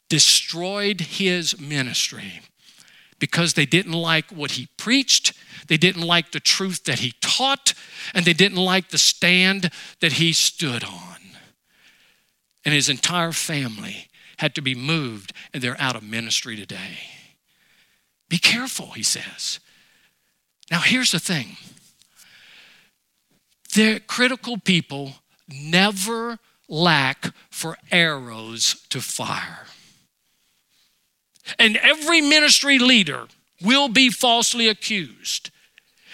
[0.09, 2.41] destroyed his ministry
[3.21, 5.33] because they didn't like what he preached,
[5.69, 7.75] they didn't like the truth that he taught,
[8.13, 11.19] and they didn't like the stand that he stood on.
[12.65, 16.99] And his entire family had to be moved, and they're out of ministry today.
[18.29, 19.61] Be careful, he says.
[20.71, 21.57] Now, here's the thing
[23.75, 25.15] the critical people
[25.49, 29.67] never lack for arrows to fire.
[31.59, 33.27] And every ministry leader
[33.63, 35.51] will be falsely accused.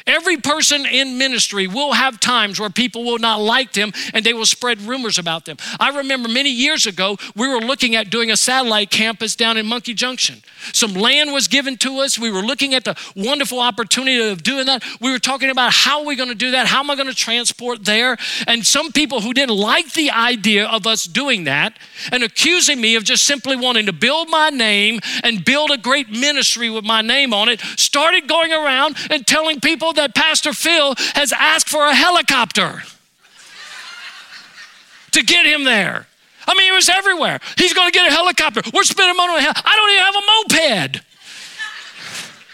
[0.07, 4.33] Every person in ministry will have times where people will not like them and they
[4.33, 5.57] will spread rumors about them.
[5.81, 9.67] I remember many years ago, we were looking at doing a satellite campus down in
[9.67, 10.43] Monkey Junction.
[10.73, 12.19] Some land was given to us.
[12.19, 14.85] We were looking at the wonderful opportunity of doing that.
[15.01, 16.67] We were talking about how are we going to do that?
[16.67, 18.17] How am I going to transport there?
[18.47, 21.77] And some people who didn't like the idea of us doing that
[22.13, 26.11] and accusing me of just simply wanting to build my name and build a great
[26.11, 30.95] ministry with my name on it started going around and telling people that Pastor Phil
[31.15, 32.83] has asked for a helicopter
[35.13, 36.07] to get him there.
[36.47, 37.41] I mean, it was everywhere.
[37.59, 38.63] He's going to get a helicopter.
[38.73, 41.05] We're spending money on a hel- I don't even have a moped.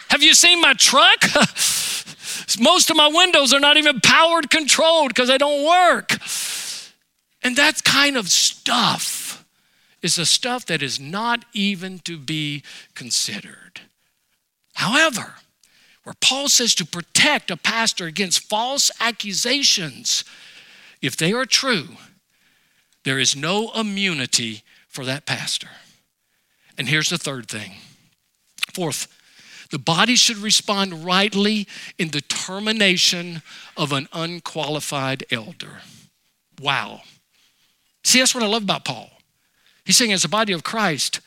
[0.09, 1.23] Have you seen my truck?
[2.61, 6.19] Most of my windows are not even powered controlled because they don't work.
[7.43, 9.45] And that kind of stuff
[10.03, 12.63] is the stuff that is not even to be
[12.95, 13.81] considered.
[14.75, 15.35] However,
[16.05, 20.25] where Paul says to protect a pastor against false accusations,
[21.01, 21.89] if they are true,
[23.05, 25.69] there is no immunity for that pastor.
[26.77, 27.73] And here's the third thing.
[28.73, 29.09] Fourth,
[29.71, 31.67] the body should respond rightly
[31.99, 33.43] in the termination
[33.77, 35.81] of an unqualified elder.
[36.61, 37.03] Wow.
[38.05, 39.11] See, that's what I love about Paul.
[39.85, 41.21] He's saying, as a body of Christ,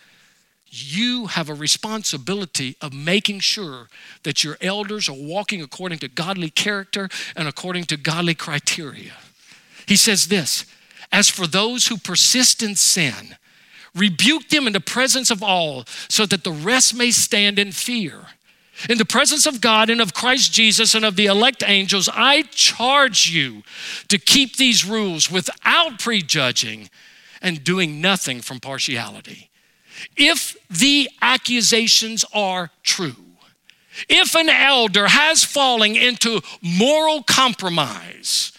[0.75, 3.87] you have a responsibility of making sure
[4.23, 9.13] that your elders are walking according to godly character and according to godly criteria.
[9.85, 10.65] He says this
[11.11, 13.37] As for those who persist in sin,
[13.95, 18.27] rebuke them in the presence of all, so that the rest may stand in fear.
[18.89, 22.41] In the presence of God and of Christ Jesus and of the elect angels, I
[22.51, 23.63] charge you
[24.09, 26.89] to keep these rules without prejudging
[27.41, 29.49] and doing nothing from partiality.
[30.15, 33.15] If the accusations are true,
[34.09, 38.51] if an elder has fallen into moral compromise,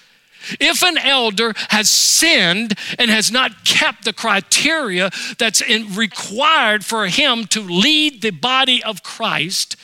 [0.60, 7.06] if an elder has sinned and has not kept the criteria that's in, required for
[7.06, 9.76] him to lead the body of Christ,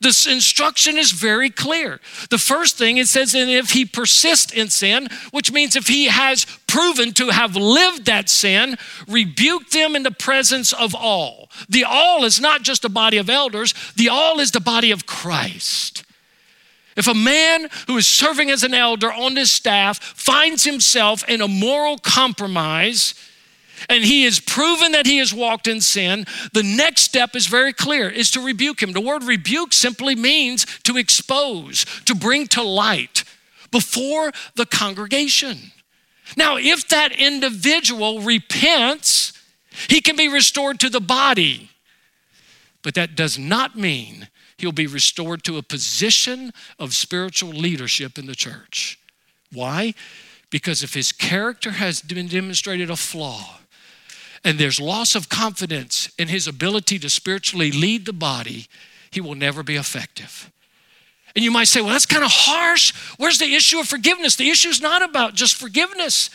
[0.00, 2.00] this instruction is very clear.
[2.30, 6.06] The first thing it says, and if he persists in sin, which means if he
[6.06, 8.76] has proven to have lived that sin,
[9.08, 11.50] rebuke them in the presence of all.
[11.68, 15.06] The all is not just a body of elders, the all is the body of
[15.06, 16.04] Christ.
[16.96, 21.40] If a man who is serving as an elder on this staff finds himself in
[21.40, 23.14] a moral compromise,
[23.88, 27.72] and he has proven that he has walked in sin, the next step is very
[27.72, 28.92] clear is to rebuke him.
[28.92, 33.24] The word rebuke simply means to expose, to bring to light
[33.70, 35.72] before the congregation.
[36.36, 39.32] Now, if that individual repents,
[39.88, 41.70] he can be restored to the body.
[42.82, 48.26] But that does not mean he'll be restored to a position of spiritual leadership in
[48.26, 48.98] the church.
[49.52, 49.94] Why?
[50.50, 53.58] Because if his character has been demonstrated a flaw,
[54.44, 58.66] and there's loss of confidence in his ability to spiritually lead the body,
[59.10, 60.50] he will never be effective.
[61.34, 62.92] And you might say, well, that's kind of harsh.
[63.16, 64.36] Where's the issue of forgiveness?
[64.36, 66.30] The issue is not about just forgiveness.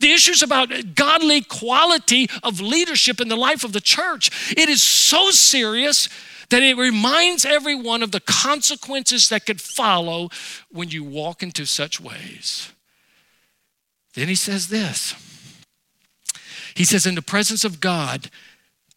[0.00, 4.52] The issue is about godly quality of leadership in the life of the church.
[4.56, 6.08] It is so serious
[6.50, 10.28] that it reminds everyone of the consequences that could follow
[10.70, 12.72] when you walk into such ways.
[14.14, 15.14] Then he says this
[16.74, 18.30] He says, In the presence of God,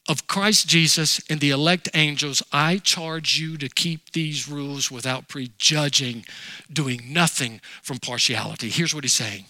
[0.09, 5.27] of Christ Jesus and the elect angels, I charge you to keep these rules without
[5.27, 6.25] prejudging,
[6.71, 8.69] doing nothing from partiality.
[8.69, 9.45] Here's what he's saying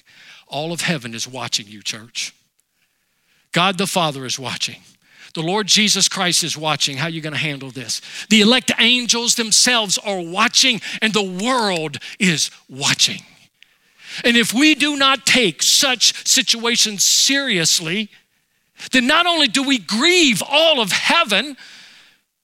[0.48, 2.34] all of heaven is watching you, church.
[3.52, 4.82] God the Father is watching.
[5.34, 6.98] The Lord Jesus Christ is watching.
[6.98, 8.02] How are you going to handle this?
[8.30, 13.22] The elect angels themselves are watching, and the world is watching.
[14.24, 18.10] And if we do not take such situations seriously,
[18.92, 21.58] then not only do we grieve all of heaven,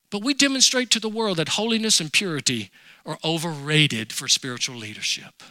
[0.09, 2.69] but we demonstrate to the world that holiness and purity
[3.05, 5.43] are overrated for spiritual leadership.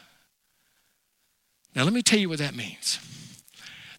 [1.74, 2.98] Now, let me tell you what that means.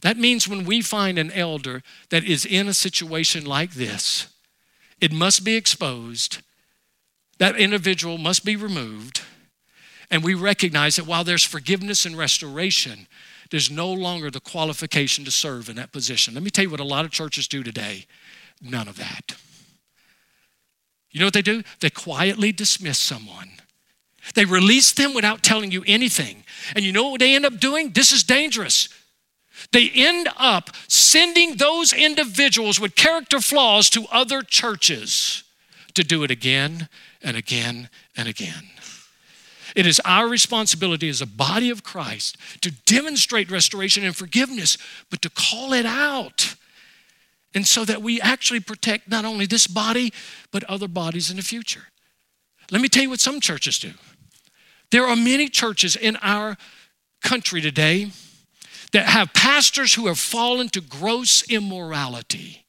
[0.02, 4.28] That means when we find an elder that is in a situation like this,
[5.00, 6.40] it must be exposed,
[7.40, 9.22] that individual must be removed,
[10.10, 13.08] and we recognize that while there's forgiveness and restoration,
[13.52, 16.34] there's no longer the qualification to serve in that position.
[16.34, 18.06] Let me tell you what a lot of churches do today
[18.62, 19.36] none of that.
[21.12, 21.64] You know what they do?
[21.80, 23.50] They quietly dismiss someone.
[24.36, 26.44] They release them without telling you anything.
[26.76, 27.92] And you know what they end up doing?
[27.92, 28.90] This is dangerous.
[29.72, 35.44] They end up sending those individuals with character flaws to other churches
[35.94, 36.90] to do it again
[37.22, 38.73] and again and again.
[39.76, 44.78] It is our responsibility as a body of Christ to demonstrate restoration and forgiveness,
[45.10, 46.56] but to call it out.
[47.56, 50.14] And so that we actually protect not only this body,
[50.52, 51.84] but other bodies in the future.
[52.72, 53.92] Let me tell you what some churches do.
[54.92, 56.58] There are many churches in our
[57.22, 58.12] country today
[58.92, 62.66] that have pastors who have fallen to gross immorality.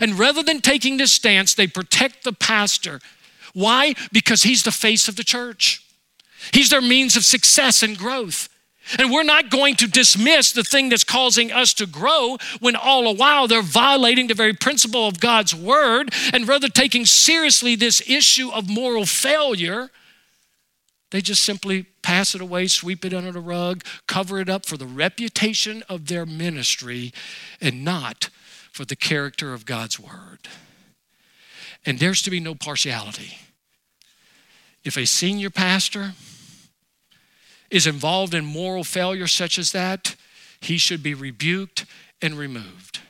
[0.00, 3.00] And rather than taking this stance, they protect the pastor.
[3.54, 3.94] Why?
[4.12, 5.84] Because he's the face of the church.
[6.52, 8.48] He's their means of success and growth.
[8.98, 13.04] And we're not going to dismiss the thing that's causing us to grow when all
[13.04, 18.00] the while they're violating the very principle of God's word and rather taking seriously this
[18.08, 19.90] issue of moral failure.
[21.10, 24.78] They just simply pass it away, sweep it under the rug, cover it up for
[24.78, 27.12] the reputation of their ministry
[27.60, 28.30] and not
[28.72, 30.48] for the character of God's word.
[31.84, 33.38] And there's to be no partiality.
[34.84, 36.14] If a senior pastor
[37.70, 40.16] is involved in moral failure such as that,
[40.60, 41.84] he should be rebuked
[42.22, 43.00] and removed.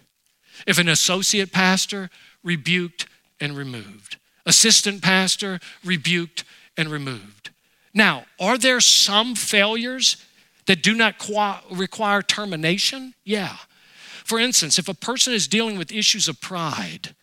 [0.67, 2.11] If an associate pastor,
[2.43, 3.07] rebuked
[3.41, 4.17] and removed.
[4.45, 6.45] Assistant pastor, rebuked
[6.77, 7.51] and removed.
[7.95, 10.17] Now, are there some failures
[10.67, 11.17] that do not
[11.71, 13.15] require termination?
[13.25, 13.57] Yeah.
[14.25, 17.15] For instance, if a person is dealing with issues of pride,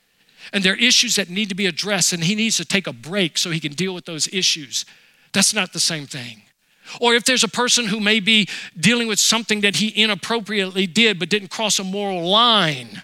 [0.54, 2.94] and there are issues that need to be addressed, and he needs to take a
[2.94, 4.86] break so he can deal with those issues,
[5.34, 6.44] that's not the same thing.
[7.02, 8.48] Or if there's a person who may be
[8.80, 13.04] dealing with something that he inappropriately did but didn't cross a moral line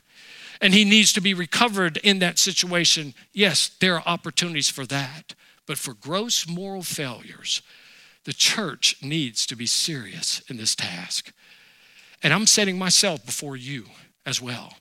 [0.61, 5.33] and he needs to be recovered in that situation, yes, there are opportunities for that.
[5.65, 7.61] But for gross moral failures,
[8.25, 11.33] the church needs to be serious in this task.
[12.21, 13.85] And I'm setting myself before you
[14.25, 14.75] as well,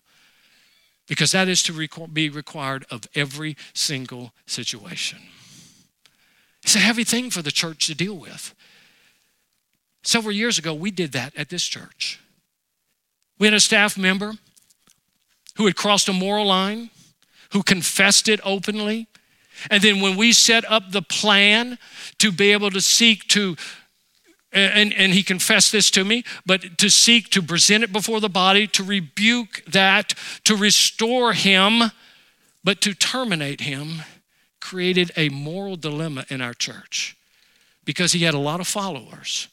[1.10, 5.18] because that is to be required of every single situation.
[6.62, 8.54] It's a heavy thing for the church to deal with.
[10.04, 12.20] Several years ago, we did that at this church.
[13.40, 14.34] We had a staff member
[15.56, 16.90] who had crossed a moral line,
[17.50, 19.08] who confessed it openly.
[19.68, 21.76] And then when we set up the plan
[22.18, 23.56] to be able to seek to,
[24.52, 28.28] and, and he confessed this to me, but to seek to present it before the
[28.28, 31.92] body, to rebuke that, to restore him,
[32.64, 34.02] but to terminate him,
[34.60, 37.16] created a moral dilemma in our church
[37.84, 39.48] because he had a lot of followers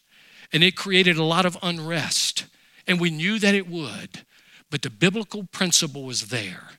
[0.52, 2.46] and it created a lot of unrest.
[2.86, 4.26] And we knew that it would,
[4.70, 6.70] but the biblical principle was there.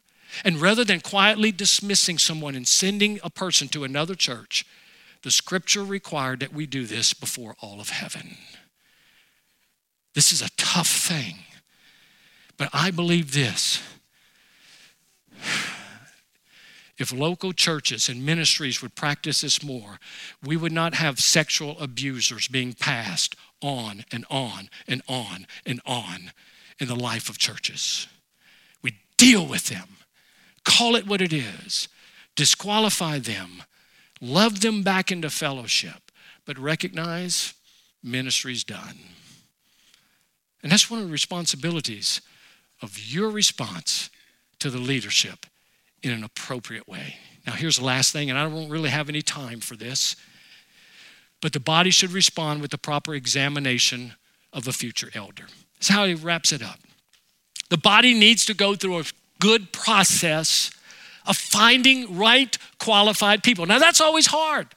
[0.44, 4.64] And rather than quietly dismissing someone and sending a person to another church,
[5.22, 8.36] the scripture required that we do this before all of heaven.
[10.14, 11.36] This is a tough thing,
[12.56, 13.82] but I believe this
[16.98, 20.00] if local churches and ministries would practice this more,
[20.44, 26.32] we would not have sexual abusers being passed on and on and on and on
[26.80, 28.08] in the life of churches.
[28.82, 29.88] We deal with them,
[30.64, 31.88] call it what it is,
[32.34, 33.62] disqualify them,
[34.20, 36.10] love them back into fellowship,
[36.44, 37.54] but recognize
[38.02, 38.98] ministry's done.
[40.62, 42.20] And that's one of the responsibilities
[42.82, 44.10] of your response
[44.58, 45.46] to the leadership
[46.02, 47.16] in an appropriate way.
[47.46, 50.16] Now, here's the last thing, and I don't really have any time for this,
[51.40, 54.14] but the body should respond with the proper examination
[54.52, 55.46] of a future elder.
[55.76, 56.80] That's how he wraps it up.
[57.70, 59.04] The body needs to go through a
[59.38, 60.70] good process
[61.28, 63.66] of finding right qualified people.
[63.66, 64.68] Now, that's always hard.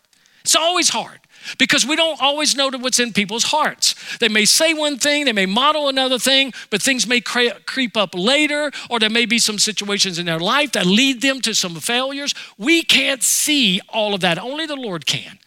[0.44, 1.20] It's always hard
[1.58, 3.96] because we don't always know what's in people's hearts.
[4.18, 7.98] They may say one thing, they may model another thing, but things may cre- creep
[7.98, 11.54] up later, or there may be some situations in their life that lead them to
[11.54, 12.34] some failures.
[12.58, 15.40] We can't see all of that, only the Lord can.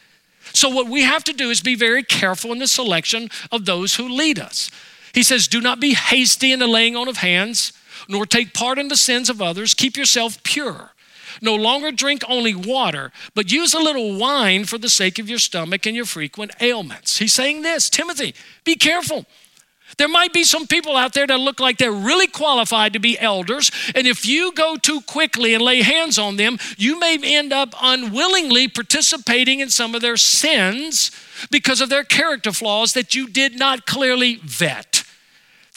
[0.53, 3.97] So, what we have to do is be very careful in the selection of those
[3.97, 4.71] who lead us.
[5.13, 7.73] He says, Do not be hasty in the laying on of hands,
[8.09, 9.75] nor take part in the sins of others.
[9.75, 10.94] Keep yourself pure.
[11.41, 15.39] No longer drink only water, but use a little wine for the sake of your
[15.39, 17.19] stomach and your frequent ailments.
[17.19, 19.27] He's saying this Timothy, be careful.
[19.99, 23.19] There might be some people out there that look like they're really qualified to be
[23.19, 27.53] elders, and if you go too quickly and lay hands on them, you may end
[27.53, 31.11] up unwillingly participating in some of their sins
[31.51, 34.94] because of their character flaws that you did not clearly vet.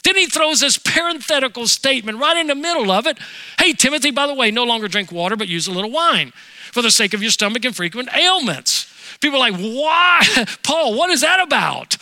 [0.08, 3.18] Then he throws this parenthetical statement right in the middle of it.
[3.58, 6.32] Hey, Timothy, by the way, no longer drink water, but use a little wine
[6.72, 8.90] for the sake of your stomach and frequent ailments.
[9.20, 10.46] People are like, why?
[10.62, 11.98] Paul, what is that about?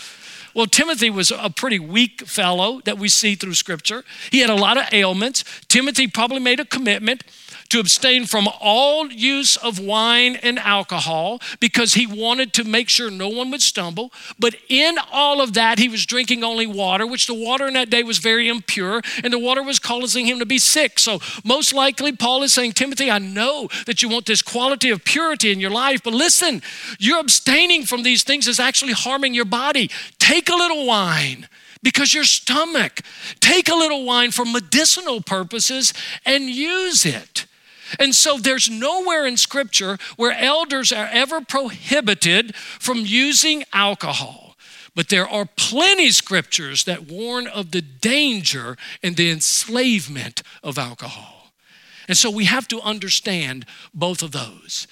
[0.55, 4.05] Well, Timothy was a pretty weak fellow that we see through scripture.
[4.31, 5.43] He had a lot of ailments.
[5.67, 7.25] Timothy probably made a commitment
[7.67, 13.11] to abstain from all use of wine and alcohol because he wanted to make sure
[13.11, 14.13] no one would stumble.
[14.39, 17.91] But in all of that, he was drinking only water, which the water in that
[17.91, 20.99] day was very impure, and the water was causing him to be sick.
[20.99, 25.05] So, most likely, Paul is saying, Timothy, I know that you want this quality of
[25.05, 26.63] purity in your life, but listen,
[26.99, 29.91] you're abstaining from these things is actually harming your body.
[30.19, 31.49] Take a little wine
[31.83, 33.01] because your stomach.
[33.41, 35.95] Take a little wine for medicinal purposes
[36.25, 37.46] and use it.
[37.99, 44.57] And so there's nowhere in Scripture where elders are ever prohibited from using alcohol.
[44.95, 51.53] But there are plenty scriptures that warn of the danger and the enslavement of alcohol.
[52.09, 54.87] And so we have to understand both of those.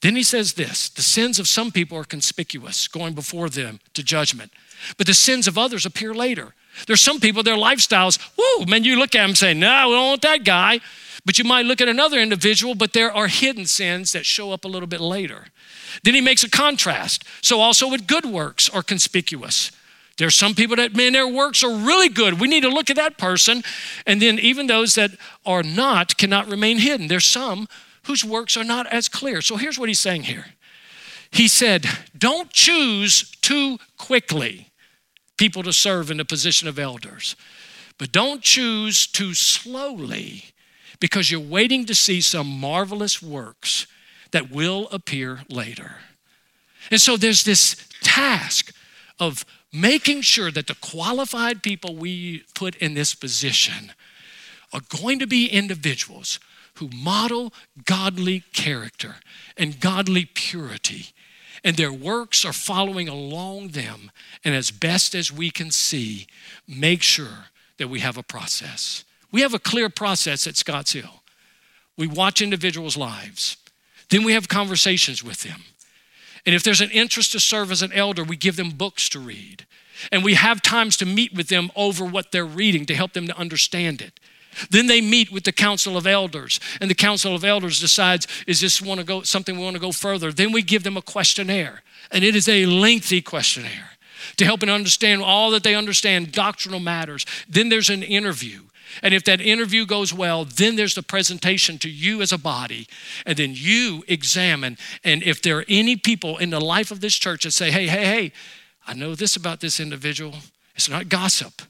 [0.00, 4.02] Then he says this the sins of some people are conspicuous, going before them to
[4.04, 4.52] judgment,
[4.96, 6.54] but the sins of others appear later.
[6.86, 9.94] There's some people, their lifestyles, whoo, man, you look at them and say, no, we
[9.94, 10.78] don't want that guy.
[11.28, 14.64] But you might look at another individual, but there are hidden sins that show up
[14.64, 15.48] a little bit later.
[16.02, 17.22] Then he makes a contrast.
[17.42, 19.70] So also with good works are conspicuous.
[20.16, 22.40] There's some people that, man, their works are really good.
[22.40, 23.62] We need to look at that person.
[24.06, 25.10] And then even those that
[25.44, 27.08] are not cannot remain hidden.
[27.08, 27.68] There's some
[28.04, 29.42] whose works are not as clear.
[29.42, 30.46] So here's what he's saying here.
[31.30, 31.84] He said,
[32.16, 34.70] Don't choose too quickly
[35.36, 37.36] people to serve in the position of elders,
[37.98, 40.54] but don't choose too slowly
[41.00, 43.86] because you're waiting to see some marvelous works
[44.32, 45.96] that will appear later.
[46.90, 48.74] And so there's this task
[49.18, 53.92] of making sure that the qualified people we put in this position
[54.72, 56.38] are going to be individuals
[56.74, 57.52] who model
[57.84, 59.16] godly character
[59.56, 61.06] and godly purity.
[61.64, 64.12] And their works are following along them.
[64.44, 66.28] And as best as we can see,
[66.68, 67.46] make sure
[67.78, 69.04] that we have a process.
[69.30, 71.22] We have a clear process at Scotts Hill.
[71.96, 73.56] We watch individuals' lives,
[74.10, 75.62] then we have conversations with them.
[76.46, 79.18] And if there's an interest to serve as an elder, we give them books to
[79.18, 79.66] read.
[80.10, 83.26] And we have times to meet with them over what they're reading to help them
[83.26, 84.18] to understand it.
[84.70, 88.60] Then they meet with the council of elders, and the council of elders decides, is
[88.60, 90.32] this want to go something we want to go further?
[90.32, 93.90] Then we give them a questionnaire, and it is a lengthy questionnaire
[94.36, 97.26] to help them understand all that they understand, doctrinal matters.
[97.48, 98.62] Then there's an interview.
[99.02, 102.86] And if that interview goes well, then there's the presentation to you as a body.
[103.26, 104.78] And then you examine.
[105.04, 107.86] And if there are any people in the life of this church that say, hey,
[107.86, 108.32] hey, hey,
[108.86, 110.34] I know this about this individual,
[110.74, 111.62] it's not gossip.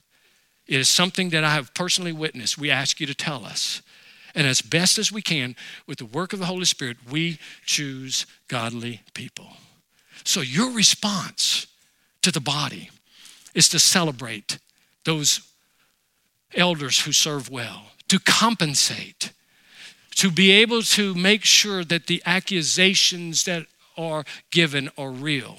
[0.67, 2.59] It is something that I have personally witnessed.
[2.59, 3.83] We ask you to tell us.
[4.35, 5.57] And as best as we can,
[5.87, 9.49] with the work of the Holy Spirit, we choose godly people.
[10.25, 11.67] So your response
[12.23, 12.91] to the body
[13.55, 14.59] is to celebrate
[15.05, 15.41] those
[16.55, 19.33] elders who serve well, to compensate,
[20.17, 25.57] to be able to make sure that the accusations that are given are real.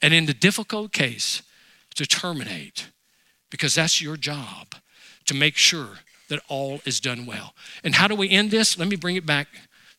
[0.00, 1.42] And in the difficult case,
[1.98, 2.90] to terminate
[3.50, 4.76] because that's your job
[5.26, 5.98] to make sure
[6.28, 7.54] that all is done well.
[7.82, 8.78] And how do we end this?
[8.78, 9.48] Let me bring it back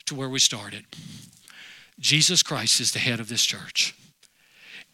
[0.05, 0.85] to where we started.
[1.99, 3.93] Jesus Christ is the head of this church.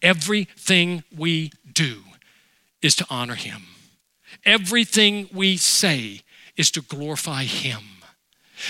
[0.01, 2.01] Everything we do
[2.81, 3.61] is to honor him.
[4.45, 6.21] Everything we say
[6.55, 7.81] is to glorify him.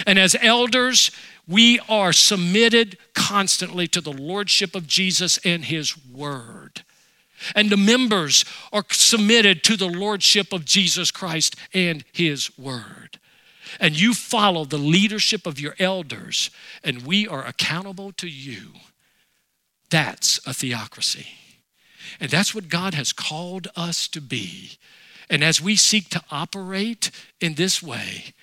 [0.08, 1.12] And as elders,
[1.48, 6.84] we are submitted constantly to the lordship of Jesus and his word
[7.54, 13.20] and the members are submitted to the lordship of Jesus Christ and his word.
[13.80, 16.50] And you follow the leadership of your elders,
[16.84, 18.74] and we are accountable to you.
[19.90, 21.28] That's a theocracy.
[22.20, 24.78] And that's what God has called us to be.
[25.30, 27.12] And as we seek to operate
[27.42, 28.34] in this way,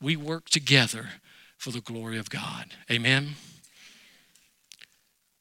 [0.00, 1.10] we work together
[1.56, 2.66] for the glory of God.
[2.90, 3.36] Amen.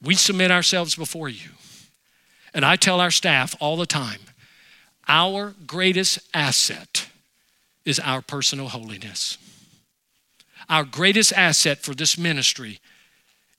[0.02, 1.50] We submit ourselves before you.
[2.54, 4.20] And I tell our staff all the time
[5.08, 7.08] our greatest asset
[7.84, 9.38] is our personal holiness.
[10.70, 12.80] Our greatest asset for this ministry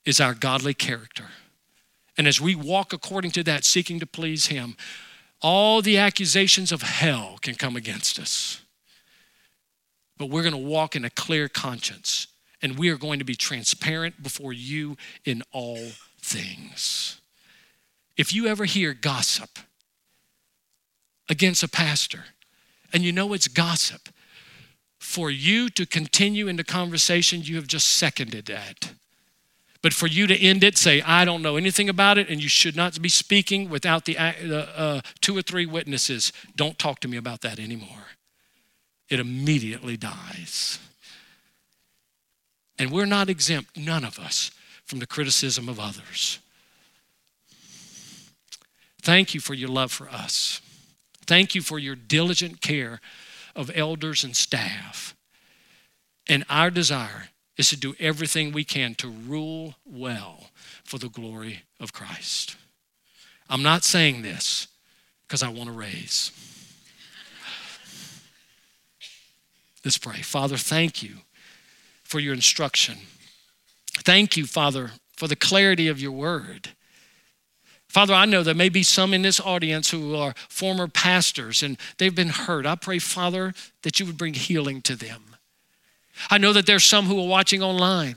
[0.05, 1.25] is our godly character.
[2.17, 4.75] And as we walk according to that, seeking to please Him,
[5.45, 8.63] all the accusations of hell can come against us.
[10.17, 12.25] But we're going to walk in a clear conscience,
[12.63, 15.77] and we are going to be transparent before you in all
[16.19, 17.21] things.
[18.17, 19.59] If you ever hear gossip
[21.29, 22.23] against a pastor,
[22.91, 24.09] and you know it's gossip,
[24.97, 28.93] for you to continue in the conversation, you have just seconded that.
[29.85, 32.49] But for you to end it, say, I don't know anything about it, and you
[32.49, 36.33] should not be speaking without the uh, two or three witnesses.
[36.55, 38.07] Don't talk to me about that anymore.
[39.09, 40.79] It immediately dies.
[42.79, 44.49] And we're not exempt, none of us,
[44.85, 46.39] from the criticism of others.
[49.03, 50.61] Thank you for your love for us.
[51.27, 53.01] Thank you for your diligent care
[53.55, 55.15] of elders and staff.
[56.27, 60.49] And our desire is to do everything we can to rule well
[60.83, 62.57] for the glory of Christ.
[63.49, 64.67] I'm not saying this
[65.27, 66.31] because I want to raise.
[69.83, 70.21] Let's pray.
[70.21, 71.17] Father, thank you
[72.03, 72.97] for your instruction.
[73.99, 76.69] Thank you, Father, for the clarity of your word.
[77.87, 81.77] Father, I know there may be some in this audience who are former pastors and
[81.97, 82.65] they've been hurt.
[82.65, 83.53] I pray, Father,
[83.83, 85.21] that you would bring healing to them.
[86.29, 88.15] I know that there's some who are watching online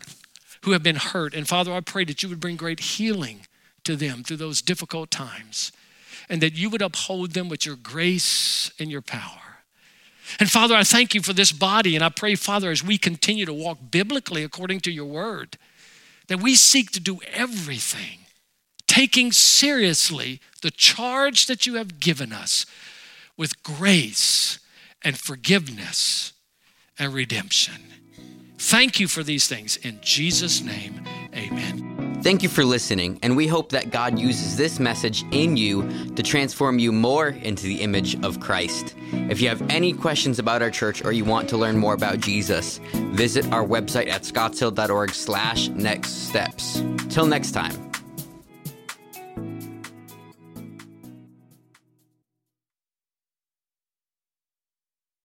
[0.63, 1.35] who have been hurt.
[1.35, 3.47] And Father, I pray that you would bring great healing
[3.85, 5.73] to them through those difficult times
[6.29, 9.41] and that you would uphold them with your grace and your power.
[10.39, 11.95] And Father, I thank you for this body.
[11.95, 15.57] And I pray, Father, as we continue to walk biblically according to your word,
[16.27, 18.19] that we seek to do everything,
[18.87, 22.67] taking seriously the charge that you have given us
[23.37, 24.59] with grace
[25.03, 26.35] and forgiveness
[26.99, 27.75] and redemption.
[28.59, 29.77] Thank you for these things.
[29.77, 31.01] In Jesus' name,
[31.35, 32.21] amen.
[32.23, 36.23] Thank you for listening, and we hope that God uses this message in you to
[36.23, 38.97] transform you more into the image of Christ.
[39.13, 42.19] If you have any questions about our church or you want to learn more about
[42.19, 42.79] Jesus,
[43.13, 46.83] visit our website at scottshill.org slash next steps.
[47.09, 47.88] Till next time.